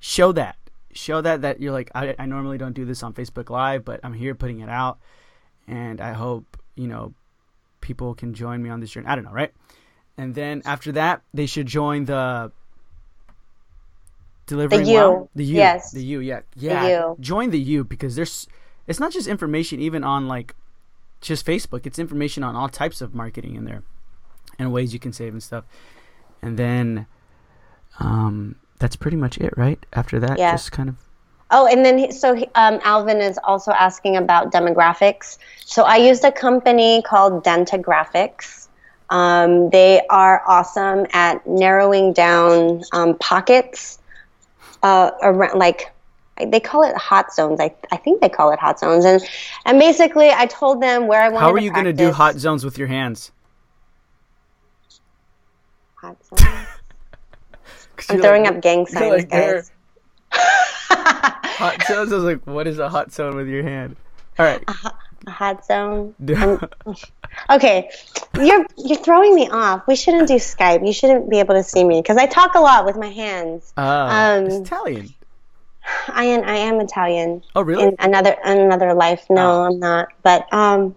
[0.00, 0.56] show that
[0.92, 4.00] show that that you're like I, I normally don't do this on Facebook Live, but
[4.02, 4.98] I'm here putting it out,
[5.66, 7.14] and I hope you know
[7.80, 9.06] people can join me on this journey.
[9.06, 9.52] I don't know, right?
[10.16, 12.52] And then after that, they should join the
[14.46, 15.28] delivering the U.
[15.34, 17.14] The U, yes, the U, yeah, yeah.
[17.20, 18.46] Join the U because there's
[18.86, 20.54] it's not just information even on like
[21.20, 21.86] just Facebook.
[21.86, 23.82] It's information on all types of marketing in there
[24.58, 25.64] and ways you can save and stuff.
[26.40, 27.06] And then
[28.00, 29.84] um that's pretty much it, right?
[29.92, 30.52] After that, yeah.
[30.52, 30.96] just kind of.
[31.54, 35.36] Oh, and then so um, Alvin is also asking about demographics.
[35.66, 38.68] So I used a company called Dentagraphics.
[39.10, 43.98] Um, they are awesome at narrowing down um, pockets
[44.82, 45.92] uh, around, like
[46.42, 47.60] they call it hot zones.
[47.60, 49.04] I, I think they call it hot zones.
[49.04, 49.22] And
[49.66, 51.44] and basically, I told them where I wanted.
[51.44, 53.30] How are you going to do hot zones with your hands?
[55.96, 56.42] Hot zones.
[58.08, 59.70] I'm throwing like, up gang signs, like guys.
[61.22, 62.12] Hot zones.
[62.12, 63.96] I was like, what is a hot zone with your hand?
[64.38, 64.62] All right.
[64.66, 66.14] A, hot, a hot zone.
[67.50, 67.90] okay,
[68.36, 69.86] you're you're throwing me off.
[69.86, 70.86] We shouldn't do Skype.
[70.86, 73.72] You shouldn't be able to see me because I talk a lot with my hands.
[73.76, 75.14] Oh, um, it's Italian.
[76.08, 77.42] I am I am Italian.
[77.54, 77.84] Oh, really?
[77.84, 79.26] In another another life.
[79.28, 79.64] No, oh.
[79.64, 80.08] I'm not.
[80.22, 80.94] But um,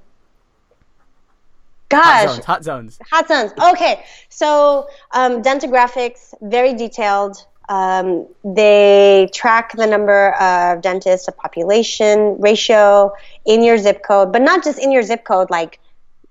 [1.90, 2.04] Gosh.
[2.26, 2.46] Hot zones.
[2.46, 3.00] Hot zones.
[3.12, 3.74] Hot zones.
[3.74, 4.04] Okay.
[4.30, 7.46] So um, Dentagraphics, very detailed.
[7.68, 13.14] Um, they track the number of dentists to population ratio
[13.46, 15.80] in your zip code, but not just in your zip code, like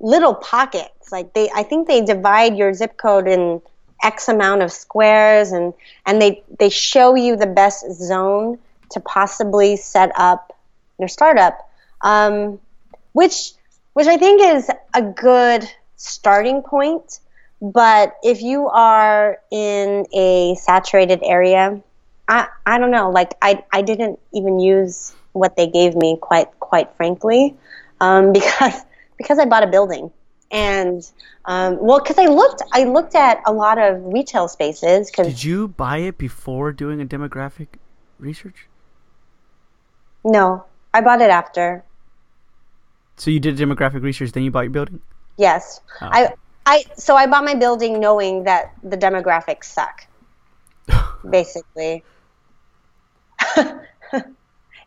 [0.00, 1.10] little pockets.
[1.10, 3.60] Like they, I think they divide your zip code in
[4.02, 5.72] X amount of squares, and
[6.06, 8.58] and they they show you the best zone
[8.90, 10.56] to possibly set up
[10.98, 11.58] your startup,
[12.02, 12.60] um,
[13.12, 13.52] which
[13.94, 17.20] which I think is a good starting point.
[17.64, 21.82] But if you are in a saturated area,
[22.28, 23.10] I, I don't know.
[23.10, 27.56] Like I, I didn't even use what they gave me quite quite frankly,
[28.02, 28.74] um, because
[29.16, 30.10] because I bought a building
[30.50, 31.10] and
[31.46, 35.10] um, well, because I looked I looked at a lot of retail spaces.
[35.10, 37.68] Cause Did you buy it before doing a demographic
[38.18, 38.68] research?
[40.22, 41.82] No, I bought it after.
[43.16, 45.00] So you did demographic research, then you bought your building.
[45.38, 46.08] Yes, Oh.
[46.12, 46.34] I
[46.66, 50.06] I so I bought my building knowing that the demographics suck.
[51.30, 52.04] basically.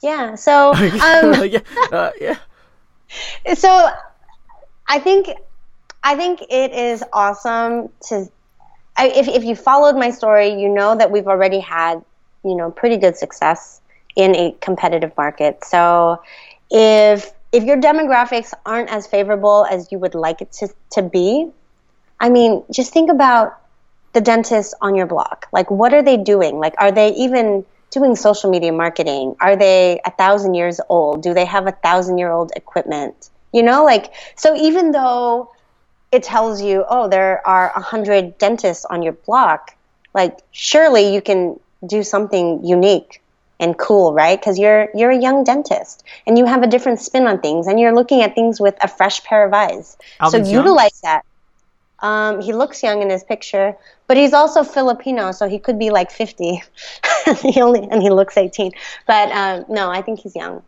[0.01, 0.35] yeah.
[0.35, 1.59] So um, yeah,
[1.91, 2.37] uh, yeah.
[3.53, 3.89] so
[4.87, 5.29] I think
[6.03, 8.27] I think it is awesome to
[8.95, 12.03] I, if if you followed my story, you know that we've already had
[12.43, 13.81] you know pretty good success
[14.15, 15.63] in a competitive market.
[15.63, 16.21] So
[16.71, 21.49] if if your demographics aren't as favorable as you would like it to, to be,
[22.19, 23.59] I mean, just think about
[24.13, 25.47] the dentists on your block.
[25.51, 26.59] Like, what are they doing?
[26.59, 29.35] Like, are they even doing social media marketing?
[29.39, 31.23] Are they a thousand years old?
[31.23, 33.29] Do they have a thousand year old equipment?
[33.53, 35.51] You know, like, so even though
[36.11, 39.75] it tells you, oh, there are a hundred dentists on your block,
[40.13, 43.21] like, surely you can do something unique
[43.59, 44.39] and cool, right?
[44.39, 47.79] Because you're you're a young dentist and you have a different spin on things, and
[47.79, 49.97] you're looking at things with a fresh pair of eyes.
[50.19, 50.63] Alvin's so young?
[50.65, 51.25] utilize that.
[51.99, 55.89] Um, he looks young in his picture, but he's also Filipino, so he could be
[55.89, 56.61] like 50.
[57.41, 58.71] he only and he looks 18.
[59.07, 60.61] But um, no, I think he's young.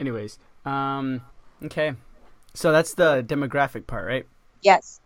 [0.00, 1.22] Anyways, um,
[1.64, 1.94] okay.
[2.54, 4.26] So that's the demographic part, right?
[4.62, 5.00] Yes.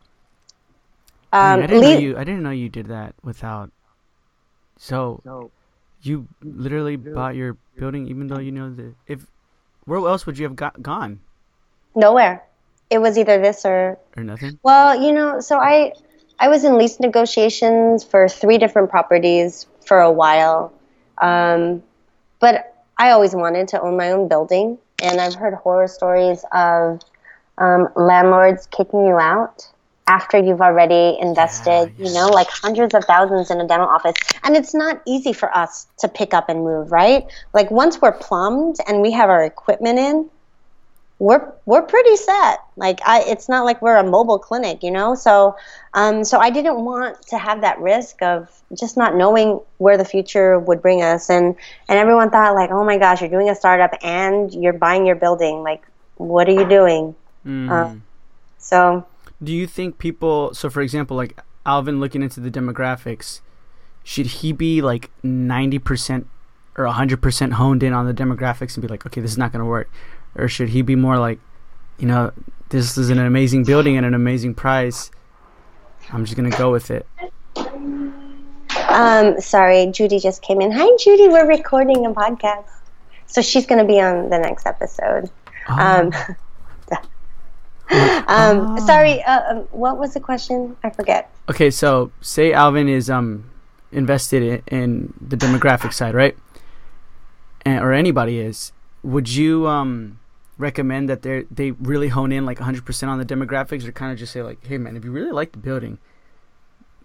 [1.33, 2.17] Man, Um, I didn't know you.
[2.17, 3.71] I didn't know you did that without.
[4.79, 5.51] So
[6.03, 9.27] you literally bought your building, even though you know that if
[9.85, 11.21] where else would you have got gone
[11.95, 12.48] nowhere.
[12.91, 14.59] It was either this or or nothing?
[14.63, 15.93] Well, you know, so I
[16.39, 20.73] I was in lease negotiations for three different properties for a while,
[21.21, 21.83] um,
[22.41, 27.01] but I always wanted to own my own building, and I've heard horror stories of
[27.59, 29.69] um, landlords kicking you out
[30.09, 34.15] after you've already invested, Yeah, you know, like hundreds of thousands in a dental office.
[34.43, 37.27] And it's not easy for us to pick up and move, right?
[37.53, 40.31] Like once we're plumbed and we have our equipment in,
[41.19, 42.61] we're we're pretty set.
[42.77, 45.15] Like I, it's not like we're a mobile clinic, you know.
[45.15, 45.57] So,
[45.95, 50.05] um, so I didn't want to have that risk of just not knowing where the
[50.05, 51.29] future would bring us.
[51.29, 51.57] And
[51.89, 55.17] and everyone thought like, oh my gosh, you're doing a startup and you're buying your
[55.17, 55.63] building.
[55.63, 55.83] Like,
[56.17, 57.15] what are you doing?
[57.45, 57.71] Mm.
[57.71, 57.97] Uh,
[58.59, 59.07] So
[59.43, 60.55] Do you think people?
[60.55, 63.41] So, for example, like Alvin looking into the demographics,
[64.05, 66.29] should he be like ninety percent
[66.77, 69.53] or hundred percent honed in on the demographics and be like, okay, this is not
[69.53, 69.91] going to work,
[70.39, 71.39] or should he be more like,
[71.99, 72.33] you know,
[72.71, 75.11] this is an amazing building and an amazing price.
[76.13, 77.07] I'm just gonna go with it.
[78.89, 80.73] Um, sorry, Judy just came in.
[80.73, 81.29] Hi, Judy.
[81.29, 82.67] We're recording a podcast,
[83.27, 85.31] so she's going to be on the next episode.
[85.69, 86.13] Um,
[88.27, 89.23] um, Sorry.
[89.23, 90.77] Uh, um, what was the question?
[90.83, 91.31] I forget.
[91.49, 93.51] Okay, so say Alvin is um
[93.93, 96.37] invested in, in the demographic side, right?
[97.65, 98.73] And, or anybody is.
[99.03, 100.18] Would you um
[100.59, 104.19] recommend that they they really hone in like 100% on the demographics, or kind of
[104.19, 105.99] just say like, hey man, if you really like the building,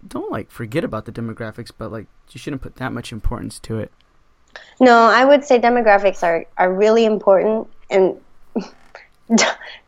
[0.06, 3.78] don't like forget about the demographics, but like you shouldn't put that much importance to
[3.78, 3.92] it.
[4.80, 8.16] No, I would say demographics are, are really important and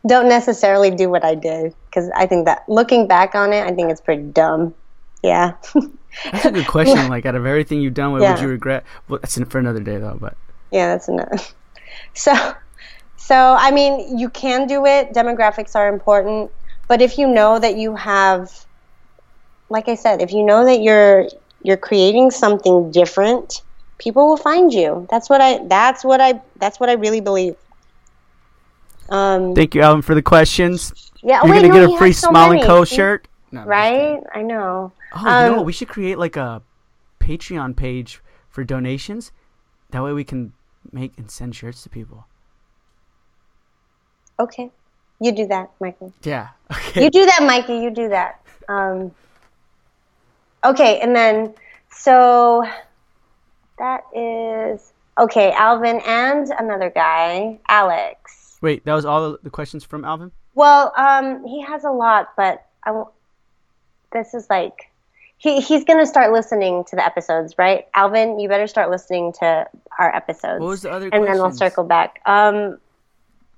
[0.05, 3.73] don't necessarily do what I did because I think that looking back on it, I
[3.73, 4.73] think it's pretty dumb.
[5.23, 5.53] Yeah.
[6.31, 7.07] That's a good question.
[7.09, 8.83] like out of everything you've done, what would you regret?
[9.07, 10.17] Well, that's for another day though.
[10.19, 10.35] But
[10.71, 11.53] yeah, that's enough.
[12.13, 12.33] So,
[13.27, 15.11] so I mean, you can do it.
[15.11, 16.49] Demographics are important,
[16.87, 18.65] but if you know that you have,
[19.67, 21.27] like I said, if you know that you're
[21.61, 23.63] you're creating something different,
[23.97, 25.05] people will find you.
[25.11, 25.59] That's what I.
[25.67, 26.39] That's what I.
[26.55, 27.57] That's what I really believe.
[29.09, 31.11] Um, thank you, Alvin, for the questions.
[31.21, 32.63] yeah, You're wait, gonna no, get a free has so Smile and.
[32.63, 32.85] Co.
[32.85, 33.27] Shirt.
[33.51, 34.13] No, I'm just kidding.
[34.15, 34.23] Right?
[34.33, 34.93] I know.
[35.15, 35.65] Oh, you know Um, what?
[35.65, 36.61] We should create like a
[37.19, 39.33] Patreon page for donations.
[39.91, 40.53] That way we can
[40.93, 42.25] make and send shirts to people.
[44.39, 44.69] Okay,
[45.19, 46.13] you do that, Michael.
[46.23, 46.49] Yeah.
[46.89, 47.05] Okay.
[47.05, 47.77] You do that, Mikey.
[47.77, 48.41] You do that.
[48.67, 49.11] Um,
[50.63, 51.53] okay, and then
[51.89, 52.65] so
[53.77, 55.51] that is okay.
[55.51, 58.57] Alvin and another guy, Alex.
[58.61, 60.31] Wait, that was all the- questions from Alvin?
[60.55, 63.09] Well, um, he has a lot, but I won't.
[64.11, 64.89] This is like
[65.37, 67.87] he he's gonna start listening to the episodes, right?
[67.93, 69.67] Alvin, you better start listening to
[69.99, 70.59] our episodes.
[70.59, 72.19] What was the other and then we'll circle back.
[72.25, 72.79] Um,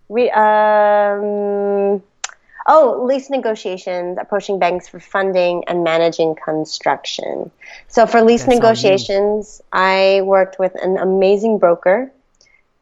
[0.10, 2.04] we um
[2.68, 7.50] oh lease negotiations, approaching banks for funding and managing construction.
[7.88, 12.12] So for lease That's negotiations, I worked with an amazing broker.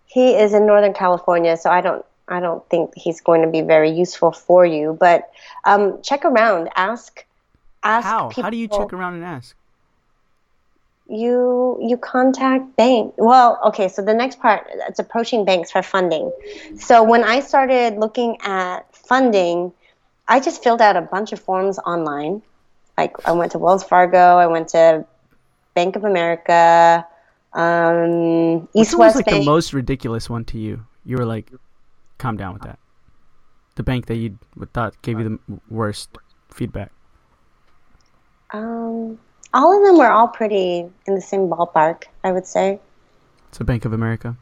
[0.08, 3.62] He is in Northern California, so I don't I don't think he's going to be
[3.62, 4.98] very useful for you.
[5.00, 5.30] But
[5.64, 7.24] um, check around, ask
[7.84, 8.30] ask How?
[8.30, 9.56] people How do you check around and ask?
[11.10, 16.32] You you contact bank well okay so the next part it's approaching banks for funding
[16.78, 19.72] so when i started looking at funding
[20.28, 22.42] i just filled out a bunch of forms online
[22.98, 25.06] like i went to wells fargo i went to
[25.76, 27.06] bank of america
[27.58, 30.86] um, Which east was west like bank the most ridiculous one to you?
[31.06, 31.52] You were like,
[32.20, 32.78] calm down with that.
[33.76, 34.38] The bank that you
[34.74, 36.18] thought gave you the worst
[36.52, 36.92] feedback.
[38.52, 39.18] um,
[39.54, 42.80] all of them were all pretty in the same ballpark i would say.
[43.52, 44.36] So Bank of America.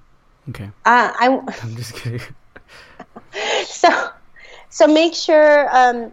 [0.50, 1.28] Okay, uh, I,
[1.64, 2.22] I'm just kidding.
[3.66, 4.10] so
[4.70, 6.12] so make sure um,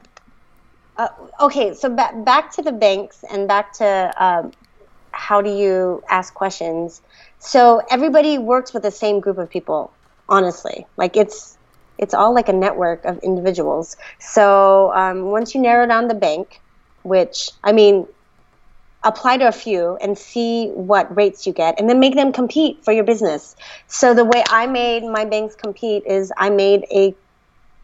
[0.97, 1.09] uh,
[1.41, 4.53] okay so ba- back to the banks and back to um,
[5.13, 7.03] how do you ask questions.
[7.39, 9.93] So everybody works with the same group of people
[10.29, 10.87] honestly.
[10.97, 11.59] Like it's
[11.99, 13.97] it's all like a network of individuals.
[14.19, 16.61] So um, once you narrow down the bank
[17.03, 18.07] which i mean
[19.05, 22.85] apply to a few and see what rates you get and then make them compete
[22.85, 23.57] for your business.
[23.87, 27.17] So the way i made my banks compete is i made a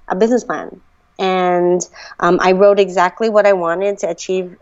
[0.08, 0.80] a business plan.
[1.18, 1.80] And
[2.20, 4.56] um, i wrote exactly what i wanted to achieve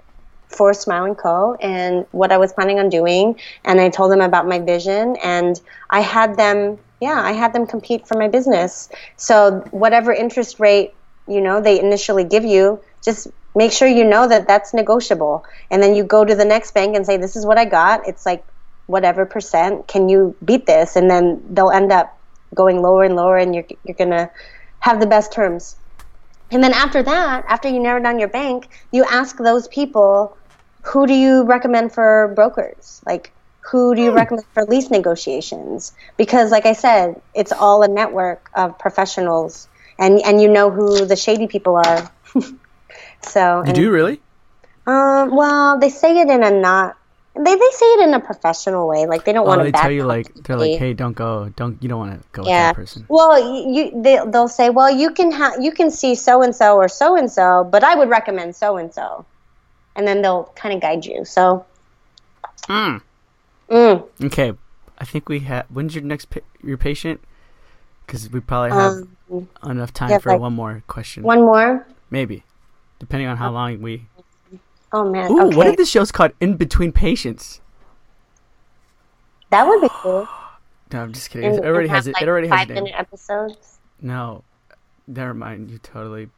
[0.48, 3.38] for smile and co and what i was planning on doing.
[3.64, 7.66] And i told them about my vision and i had them yeah i had them
[7.66, 8.88] compete for my business.
[9.16, 10.94] So whatever interest rate
[11.28, 15.44] you know they initially give you just make sure you know that that's negotiable.
[15.70, 18.06] And then you go to the next bank and say this is what i got.
[18.06, 18.44] It's like
[18.86, 20.94] whatever percent can you beat this?
[20.94, 22.16] And then they'll end up
[22.54, 24.30] going lower and lower and you're, you're gonna
[24.78, 25.74] have the best terms.
[26.52, 30.36] And then after that after you narrow down your bank you ask those people
[30.82, 33.02] who do you recommend for brokers?
[33.06, 34.16] Like who do you hmm.
[34.16, 35.92] recommend for lease negotiations?
[36.18, 39.66] Because like i said it's all a network of professionals
[39.98, 42.12] and and you know who the shady people are
[43.26, 44.20] so You and- do really?
[44.86, 46.96] um, well, they say it in a not.
[47.34, 49.64] They, they say it in a professional way, like they don't Oh, want to.
[49.64, 52.42] they tell you like they're like, hey, don't go, don't you don't want to go
[52.42, 52.68] with Yeah.
[52.68, 53.04] that person.
[53.08, 53.36] Well,
[53.74, 56.88] you, they, they'll say, well, you can ha- you can see so and so or
[56.88, 59.26] so and so, but I would recommend so and so,
[59.96, 61.26] and then they'll kind of guide you.
[61.26, 61.66] So,
[62.68, 63.02] Mm.
[63.68, 64.52] mm, Okay,
[64.98, 65.66] I think we have.
[65.68, 67.20] When's your next pa- your patient?
[68.06, 71.22] Because we probably have um, enough time yeah, for like- one more question.
[71.22, 71.86] one more.
[72.10, 72.44] Maybe,
[72.98, 74.06] depending on how long we.
[74.92, 77.60] Oh man, Ooh, okay, what if the show's called In Between Patients?
[79.50, 80.28] that would be cool.
[80.92, 81.50] No, I'm just kidding.
[81.50, 82.14] And- it already has it.
[82.14, 83.80] like, It already has five minute episodes.
[84.00, 84.44] No,
[85.08, 85.68] never mind.
[85.68, 86.28] You totally.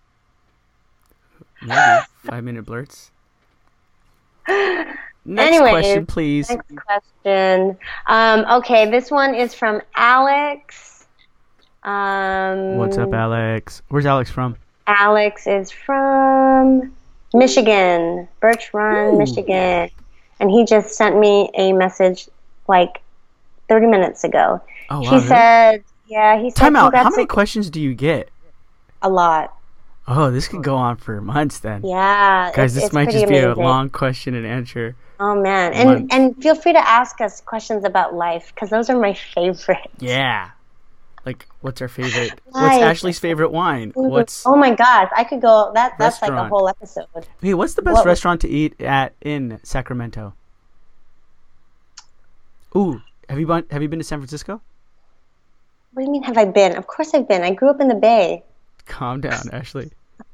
[1.61, 1.75] Maybe
[2.25, 3.11] five minute blurts.
[4.49, 6.49] Next Anyways, question, please.
[6.49, 7.77] Next question.
[8.07, 11.07] Um, okay, this one is from Alex.
[11.83, 13.83] Um, What's up, Alex?
[13.89, 14.57] Where's Alex from?
[14.89, 16.93] Alex is from
[17.33, 19.19] Michigan, Birch Run, Ooh.
[19.19, 19.91] Michigan.
[20.41, 22.29] And he just sent me a message
[22.69, 23.01] like
[23.69, 24.61] 30 minutes ago.
[24.91, 25.03] Oh wow.
[25.03, 25.29] he really?
[25.29, 26.95] said, yeah, he said Time out.
[26.95, 28.31] How many questions do you get?
[29.03, 29.55] a lot.
[30.07, 31.83] Oh, this could go on for months then.
[31.85, 32.51] Yeah.
[32.55, 34.97] Guys, this might just be a long question and answer.
[35.21, 35.75] Oh man.
[35.75, 36.13] And month.
[36.13, 39.91] and feel free to ask us questions about life cuz those are my favorite.
[39.99, 40.51] Yeah.
[41.27, 42.41] Like, what's our favorite?
[42.47, 43.93] What's Ashley's favorite wine?
[43.95, 47.07] What's Oh my gosh, I could go that that's like a whole episode.
[47.43, 47.55] hey?
[47.55, 50.35] What's the best what- restaurant to eat at in Sacramento?
[52.77, 53.65] Ooh, have you been?
[53.71, 54.61] Have you been to San Francisco?
[55.93, 56.77] What do you mean have I been?
[56.77, 57.43] Of course I've been.
[57.43, 58.45] I grew up in the Bay.
[58.87, 59.91] Calm down, Ashley.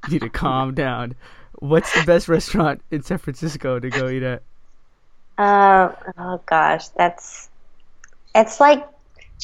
[0.07, 1.15] You need to calm down.
[1.59, 4.43] What's the best restaurant in San Francisco to go eat at?
[5.39, 7.49] Uh, oh gosh, that's
[8.35, 8.87] it's like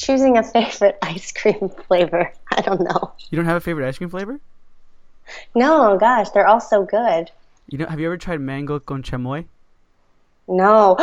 [0.01, 2.33] choosing a favorite ice cream flavor.
[2.51, 3.13] I don't know.
[3.29, 4.39] You don't have a favorite ice cream flavor?
[5.55, 7.31] No, gosh, they're all so good.
[7.69, 9.45] You know, have you ever tried mango con chamoy?
[10.47, 10.97] No,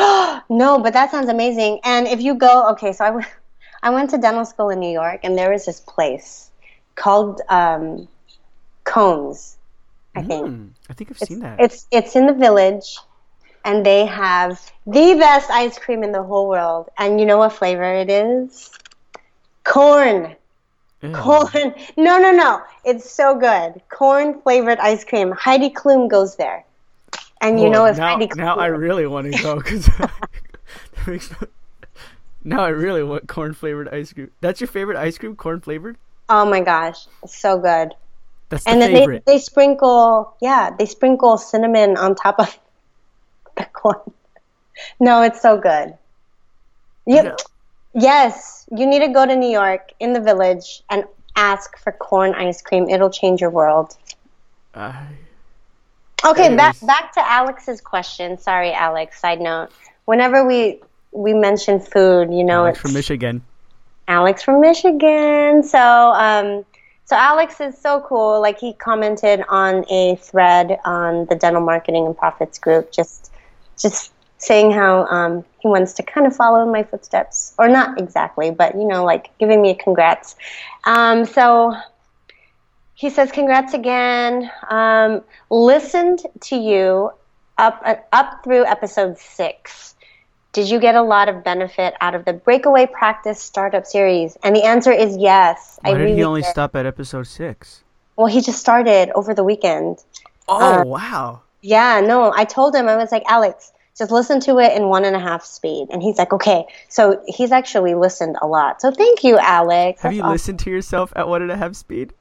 [0.50, 1.80] no, but that sounds amazing.
[1.84, 3.04] And if you go, okay, so
[3.82, 6.50] I went, to dental school in New York, and there was this place
[6.96, 8.08] called um,
[8.84, 9.56] Combs,
[10.16, 10.46] I think.
[10.48, 11.60] Hmm, I think I've seen that.
[11.60, 12.98] It's it's in the village,
[13.64, 16.90] and they have the best ice cream in the whole world.
[16.98, 18.70] And you know what flavor it is?
[19.68, 20.36] Corn.
[21.02, 21.12] Ew.
[21.12, 21.74] Corn.
[21.96, 22.62] No, no, no.
[22.84, 23.80] It's so good.
[23.90, 25.32] Corn flavored ice cream.
[25.32, 26.64] Heidi Klum goes there.
[27.40, 29.88] And you Whoa, know if now, Heidi Klum now I really want to go because
[32.44, 34.30] now I really want corn flavored ice cream.
[34.40, 35.96] That's your favorite ice cream, corn flavored?
[36.28, 37.94] Oh my gosh, it's so good.
[38.50, 39.24] That's the and then favorite.
[39.26, 42.58] they they sprinkle yeah they sprinkle cinnamon on top of
[43.56, 44.00] the corn.
[45.00, 45.96] No, it's so good.
[47.06, 47.36] You, Yeah.
[47.94, 51.04] Yes, you need to go to New York in the village and
[51.36, 52.88] ask for corn ice cream.
[52.88, 53.96] It'll change your world.
[54.74, 54.92] Uh,
[56.24, 56.80] Okay, back Anyways.
[56.80, 58.38] back to Alex's question.
[58.38, 59.20] Sorry, Alex.
[59.20, 59.68] Side note:
[60.06, 60.80] Whenever we
[61.12, 63.42] we mention food, you know, Alex it's from Michigan.
[64.08, 65.62] Alex from Michigan.
[65.62, 66.64] So, um,
[67.04, 68.40] so Alex is so cool.
[68.40, 73.30] Like he commented on a thread on the Dental Marketing and Profits group, just
[73.78, 77.98] just saying how um, he wants to kind of follow in my footsteps, or not
[78.00, 80.36] exactly, but you know, like giving me a congrats.
[80.84, 81.74] Um, so
[82.94, 84.50] he says, "Congrats again.
[84.68, 87.10] Um, listened to you
[87.58, 89.94] up uh, up through episode six.
[90.52, 94.56] Did you get a lot of benefit out of the Breakaway Practice Startup Series?" And
[94.56, 95.78] the answer is yes.
[95.82, 96.50] Why I did really he only did.
[96.50, 97.84] stop at episode six?
[98.16, 100.02] Well, he just started over the weekend.
[100.48, 101.40] Oh Uh, wow!
[101.60, 105.04] Yeah, no, I told him I was like, Alex, just listen to it in one
[105.04, 106.64] and a half speed, and he's like, okay.
[106.88, 108.80] So he's actually listened a lot.
[108.80, 110.02] So thank you, Alex.
[110.02, 110.32] Have That's you awesome.
[110.32, 112.12] listened to yourself at one and a half speed?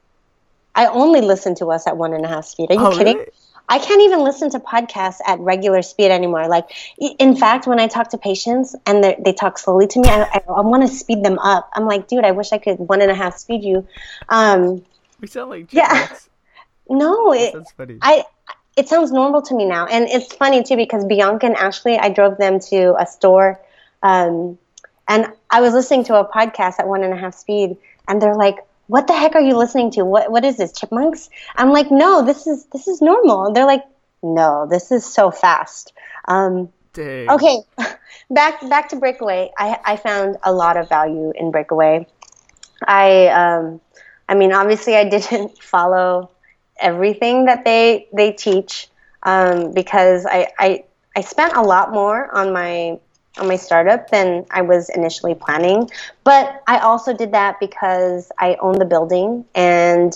[0.74, 2.70] I only listen to us at one and a half speed.
[2.70, 3.16] Are you oh kidding?
[3.18, 3.30] really?
[3.68, 6.48] I can't even listen to podcasts at regular speed anymore.
[6.48, 10.08] Like, in fact, when I talk to patients and they they talk slowly to me,
[10.08, 11.68] I, I, I want to speed them up.
[11.74, 13.86] I'm like, dude, I wish I could one and a half speed you.
[14.28, 14.84] Um,
[15.20, 16.08] We sound like Yeah.
[16.88, 17.98] no, it, That's funny.
[18.00, 18.24] I
[18.78, 22.10] it sounds normal to me now, and it's funny too because Bianca and Ashley, I
[22.10, 23.60] drove them to a store,
[24.04, 24.56] um,
[25.08, 27.76] and I was listening to a podcast at one and a half speed,
[28.06, 30.04] and they're like, "What the heck are you listening to?
[30.04, 33.66] What what is this, chipmunks?" I'm like, "No, this is this is normal." And they're
[33.66, 33.84] like,
[34.22, 35.92] "No, this is so fast."
[36.28, 36.68] Um,
[37.28, 37.58] okay,
[38.30, 39.50] back back to Breakaway.
[39.58, 42.06] I I found a lot of value in Breakaway.
[42.86, 43.80] I um,
[44.28, 46.30] I mean, obviously, I didn't follow
[46.80, 48.88] everything that they they teach
[49.22, 50.84] um, because I, I
[51.16, 52.98] I spent a lot more on my
[53.38, 55.90] on my startup than I was initially planning.
[56.24, 60.12] But I also did that because I own the building and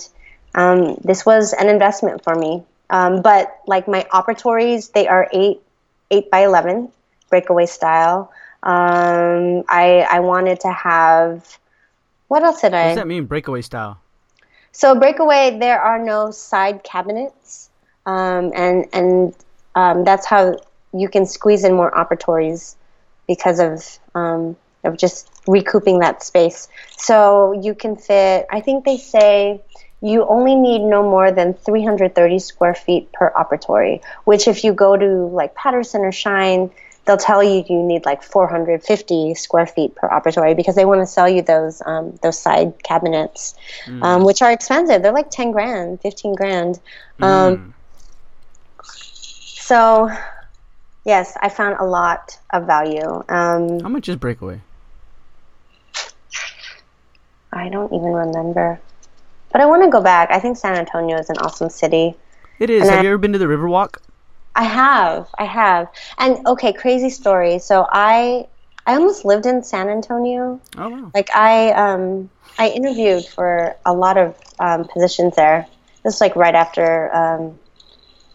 [0.55, 2.63] um, this was an investment for me.
[2.89, 5.61] Um, but like my operatories, they are eight
[6.11, 6.89] eight by eleven
[7.29, 8.31] breakaway style.
[8.61, 11.57] Um, I I wanted to have
[12.27, 12.81] what else did I?
[12.81, 14.02] What does that mean, breakaway style?
[14.73, 17.69] So breakaway, there are no side cabinets,
[18.07, 19.35] um, and and
[19.75, 20.57] um, that's how
[20.93, 22.75] you can squeeze in more operatories
[23.27, 26.67] because of um, of just recouping that space.
[26.97, 28.47] So you can fit.
[28.51, 29.61] I think they say
[30.01, 34.01] you only need no more than 330 square feet per operatory.
[34.23, 36.71] Which, if you go to like Patterson or Schein,
[37.05, 41.05] they'll tell you you need like 450 square feet per operatory because they want to
[41.07, 43.55] sell you those um, those side cabinets,
[44.01, 45.01] um, which are expensive.
[45.03, 46.79] They're like 10 grand, 15 grand.
[47.21, 47.73] Um, Mm.
[49.65, 50.09] So,
[51.05, 53.23] yes, I found a lot of value.
[53.29, 54.59] Um, How much is breakaway?
[57.51, 58.79] I don't even remember,
[59.51, 60.31] but I want to go back.
[60.31, 62.15] I think San Antonio is an awesome city.
[62.59, 62.81] It is.
[62.81, 63.97] And Have I- you ever been to the Riverwalk?
[64.55, 65.87] I have, I have,
[66.17, 67.59] and okay, crazy story.
[67.59, 68.47] So I,
[68.85, 70.61] I almost lived in San Antonio.
[70.77, 71.11] Oh wow.
[71.13, 75.65] Like I, um, I interviewed for a lot of um, positions there.
[76.03, 77.59] This was like right after, um,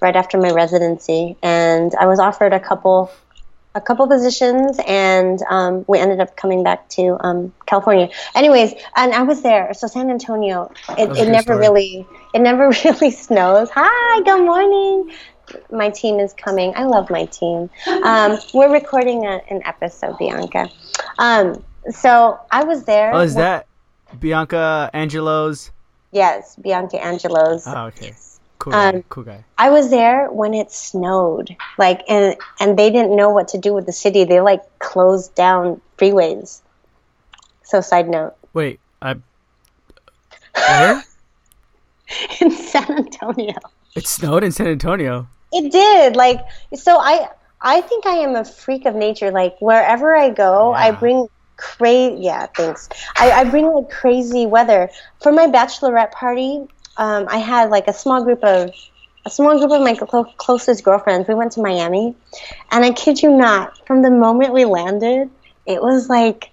[0.00, 3.12] right after my residency, and I was offered a couple,
[3.74, 8.08] a couple positions, and um, we ended up coming back to um, California.
[8.34, 9.72] Anyways, and I was there.
[9.74, 11.58] So San Antonio, it, it never story.
[11.58, 13.70] really, it never really snows.
[13.72, 15.12] Hi, good morning.
[15.70, 16.72] My team is coming.
[16.76, 17.70] I love my team.
[18.04, 20.68] Um, we're recording a, an episode, Bianca.
[21.18, 23.14] Um, so I was there.
[23.14, 23.66] Oh, is that
[24.18, 25.70] Bianca Angelo's?
[26.12, 27.66] Yes, Bianca Angelo's.
[27.66, 28.14] Oh, okay.
[28.58, 28.88] Cool guy.
[28.88, 29.44] Um, cool guy.
[29.56, 33.72] I was there when it snowed, like, and and they didn't know what to do
[33.72, 34.24] with the city.
[34.24, 36.60] They like closed down freeways.
[37.62, 39.16] So, side note, Wait, I.
[40.54, 41.04] Where?
[42.40, 43.54] in San Antonio,
[43.94, 45.28] It snowed in San Antonio.
[45.52, 46.16] It did.
[46.16, 46.40] Like,
[46.74, 47.28] so I
[47.60, 49.30] I think I am a freak of nature.
[49.30, 51.26] Like wherever I go, I bring
[51.56, 52.22] crazy.
[52.22, 52.88] Yeah, thanks.
[53.16, 54.90] I, I bring like crazy weather
[55.22, 56.66] for my bachelorette party.
[56.96, 58.70] Um, I had like a small group of
[59.26, 61.28] a small group of my clo- closest girlfriends.
[61.28, 62.14] We went to Miami,
[62.70, 65.30] and I kid you not, from the moment we landed,
[65.66, 66.50] it was like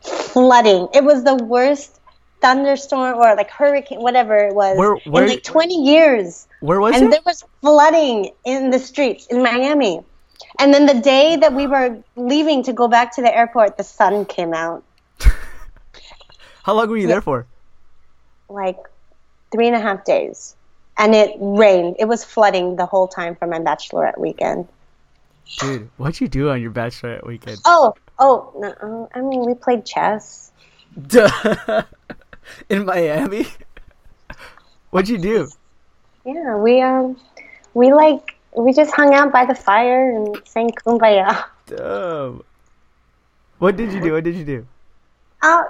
[0.00, 0.88] flooding.
[0.94, 2.00] It was the worst
[2.40, 6.46] thunderstorm or like hurricane, whatever it was, Where- where- in like 20 years.
[6.66, 7.10] Where was and it?
[7.12, 10.00] there was flooding in the streets in Miami.
[10.58, 13.84] And then the day that we were leaving to go back to the airport, the
[13.84, 14.82] sun came out.
[16.64, 17.46] How long were you there for?
[18.48, 18.78] like
[19.52, 20.56] three and a half days,
[20.98, 21.96] and it rained.
[22.00, 24.66] It was flooding the whole time for my bachelorette weekend.
[25.60, 27.58] Dude, what'd you do on your bachelorette weekend?
[27.64, 30.50] Oh, oh, no, I mean, we played chess.
[31.06, 31.82] Duh.
[32.68, 33.46] In Miami?
[34.90, 35.48] What'd you do?
[36.26, 37.16] Yeah, we um,
[37.74, 41.44] we like we just hung out by the fire and sang kumbaya.
[41.66, 42.42] Dumb.
[43.58, 44.12] What did you do?
[44.12, 44.66] What did you do?
[45.40, 45.64] Uh,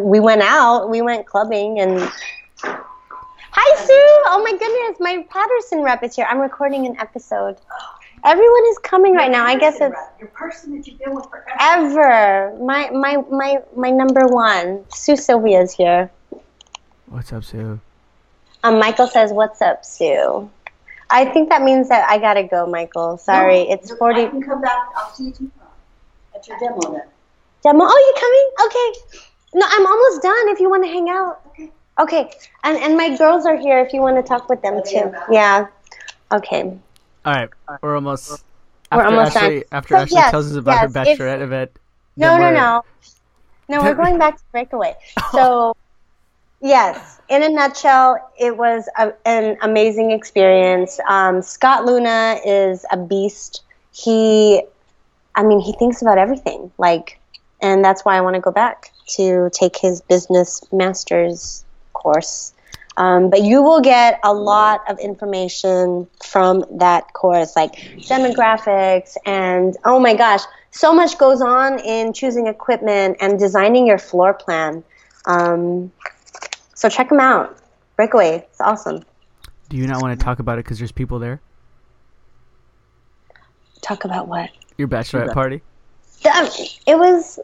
[0.00, 0.90] we went out.
[0.90, 2.10] We went clubbing and.
[3.54, 4.22] Hi Sue!
[4.32, 6.26] Oh my goodness, my Patterson rep is here.
[6.28, 7.58] I'm recording an episode.
[8.24, 9.44] Everyone is coming right now.
[9.44, 11.60] I guess it's your person that you've been with forever.
[11.60, 12.58] ever.
[12.58, 14.84] My my my my number one.
[14.88, 16.10] Sue Sylvia is here.
[17.06, 17.78] What's up, Sue?
[18.64, 20.48] Um, Michael says, "What's up, Sue?"
[21.10, 23.18] I think that means that I gotta go, Michael.
[23.18, 24.28] Sorry, No, it's I forty.
[24.28, 24.76] can come back.
[24.96, 25.70] I'll see you tomorrow
[26.34, 27.02] at your demo then.
[27.62, 27.84] Demo.
[27.86, 28.66] Oh, you coming?
[28.66, 29.18] Okay.
[29.54, 30.48] No, I'm almost done.
[30.48, 31.40] If you want to hang out.
[31.50, 31.70] Okay.
[32.00, 32.30] Okay.
[32.64, 33.80] And and my girls are here.
[33.80, 35.12] If you want to talk with them too.
[35.30, 35.66] Yeah.
[36.32, 36.62] Okay.
[37.24, 37.48] All right,
[37.82, 38.42] we're almost.
[38.90, 39.64] We're After almost Ashley, done.
[39.72, 41.70] after So, Ashley yes, tells us about her yes, if- bachelorette event.
[42.16, 42.84] No, no, no.
[43.68, 44.94] No, we're going back to breakaway.
[45.32, 45.74] So,
[46.62, 50.98] yes, in a nutshell, it was a, an amazing experience.
[51.08, 52.06] Um, Scott Leune
[52.44, 53.62] is a beast.
[53.92, 54.62] He,
[55.34, 56.70] I mean, he thinks about everything.
[56.78, 57.18] Like,
[57.60, 62.52] and that's why I want to go back to take his business master's course.
[62.96, 69.76] Um, but you will get a lot of information from that course, like demographics and
[69.84, 70.42] oh my gosh,
[70.72, 74.84] so much goes on in choosing equipment and designing your floor plan.
[75.24, 75.90] Um,
[76.82, 77.56] so check them out.
[77.94, 79.04] Breakaway, it's awesome.
[79.68, 81.40] Do you not want to talk about it because there's people there?
[83.82, 84.50] Talk about what?
[84.78, 85.62] Your bachelorette party?
[86.24, 86.48] Um,
[86.84, 87.38] It was,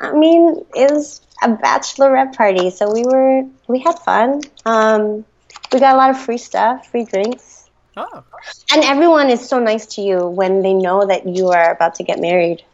[0.00, 4.40] I mean, it was a bachelorette party, so we were we had fun.
[4.64, 5.26] Um,
[5.70, 8.24] we got a lot of free stuff, free drinks, Oh.
[8.72, 12.02] and everyone is so nice to you when they know that you are about to
[12.02, 12.64] get married.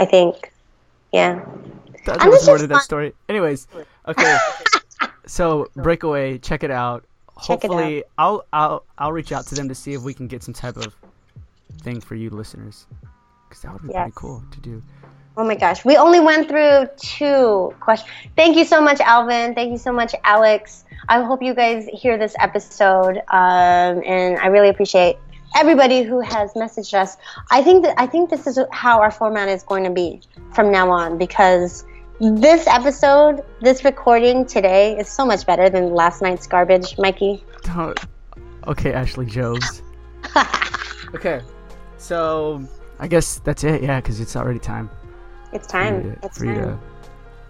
[0.00, 0.52] I think,
[1.12, 1.44] yeah.
[2.06, 3.12] That, there was more to that story.
[3.28, 3.66] Anyways,
[4.06, 4.36] okay.
[5.26, 7.04] so breakaway, check it out.
[7.42, 7.74] Check it out.
[7.74, 10.54] Hopefully, I'll I'll I'll reach out to them to see if we can get some
[10.54, 10.94] type of
[11.82, 12.86] thing for you listeners,
[13.48, 14.82] because that would be pretty cool to do.
[15.36, 18.10] Oh my gosh, we only went through two questions.
[18.36, 19.54] Thank you so much, Alvin.
[19.54, 20.84] Thank you so much, Alex.
[21.08, 25.16] I hope you guys hear this episode, um, and I really appreciate
[25.56, 27.16] everybody who has messaged us.
[27.50, 30.20] I think that I think this is how our format is going to be
[30.52, 31.84] from now on because
[32.20, 37.44] this episode, this recording today, is so much better than last night's garbage, Mikey.
[37.62, 37.98] Don't.
[38.66, 39.82] Okay, Ashley Jobs.
[41.14, 41.40] okay,
[41.98, 42.66] so
[42.98, 43.82] I guess that's it.
[43.82, 44.88] Yeah, because it's already time.
[45.52, 46.02] It's for you time.
[46.02, 46.64] to- It's for you time.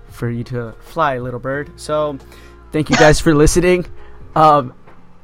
[0.09, 1.71] to for you to fly, little bird.
[1.81, 2.19] So,
[2.73, 3.85] thank you guys for listening.
[4.37, 4.73] Um,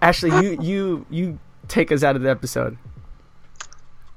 [0.03, 1.39] Ashley, you you you
[1.69, 2.77] take us out of the episode.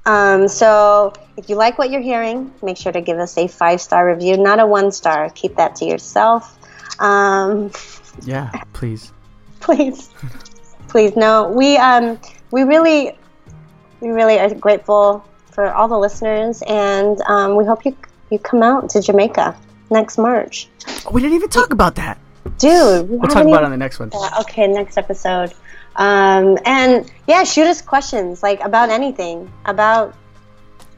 [0.06, 3.80] Um, so if you like what you're hearing, make sure to give us a five
[3.80, 5.30] star review, not a one star.
[5.30, 6.58] Keep that to yourself.
[7.00, 7.70] Um,
[8.22, 9.12] Yeah, please.
[9.60, 10.10] please,
[10.88, 11.16] please.
[11.16, 12.18] No, we um,
[12.50, 13.16] we really,
[14.00, 17.96] we really are grateful for all the listeners, and um, we hope you
[18.30, 19.56] you come out to Jamaica
[19.90, 20.68] next March,
[21.06, 22.18] Oh, we didn't even talk about that.
[22.58, 23.08] dude.
[23.08, 24.10] we We'll talk about it on the next one.
[24.12, 25.52] Yeah, okay, next episode.
[25.96, 30.14] Um, and yeah, shoot us questions like about anything, about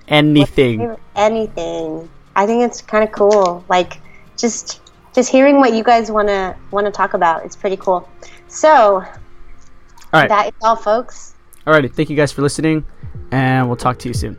[0.09, 0.97] Anything.
[1.17, 2.09] anything.
[2.37, 3.65] I think it's kind of cool.
[3.69, 4.01] Like
[4.37, 4.81] just
[5.15, 7.45] just hearing what you guys want to want to talk about.
[7.45, 8.09] It's pretty cool.
[8.49, 9.03] So, All
[10.13, 10.29] right.
[10.29, 11.35] that is all folks.
[11.67, 11.93] Alrighty.
[11.93, 12.85] Thank you guys for listening,
[13.33, 14.37] and we'll talk to you soon.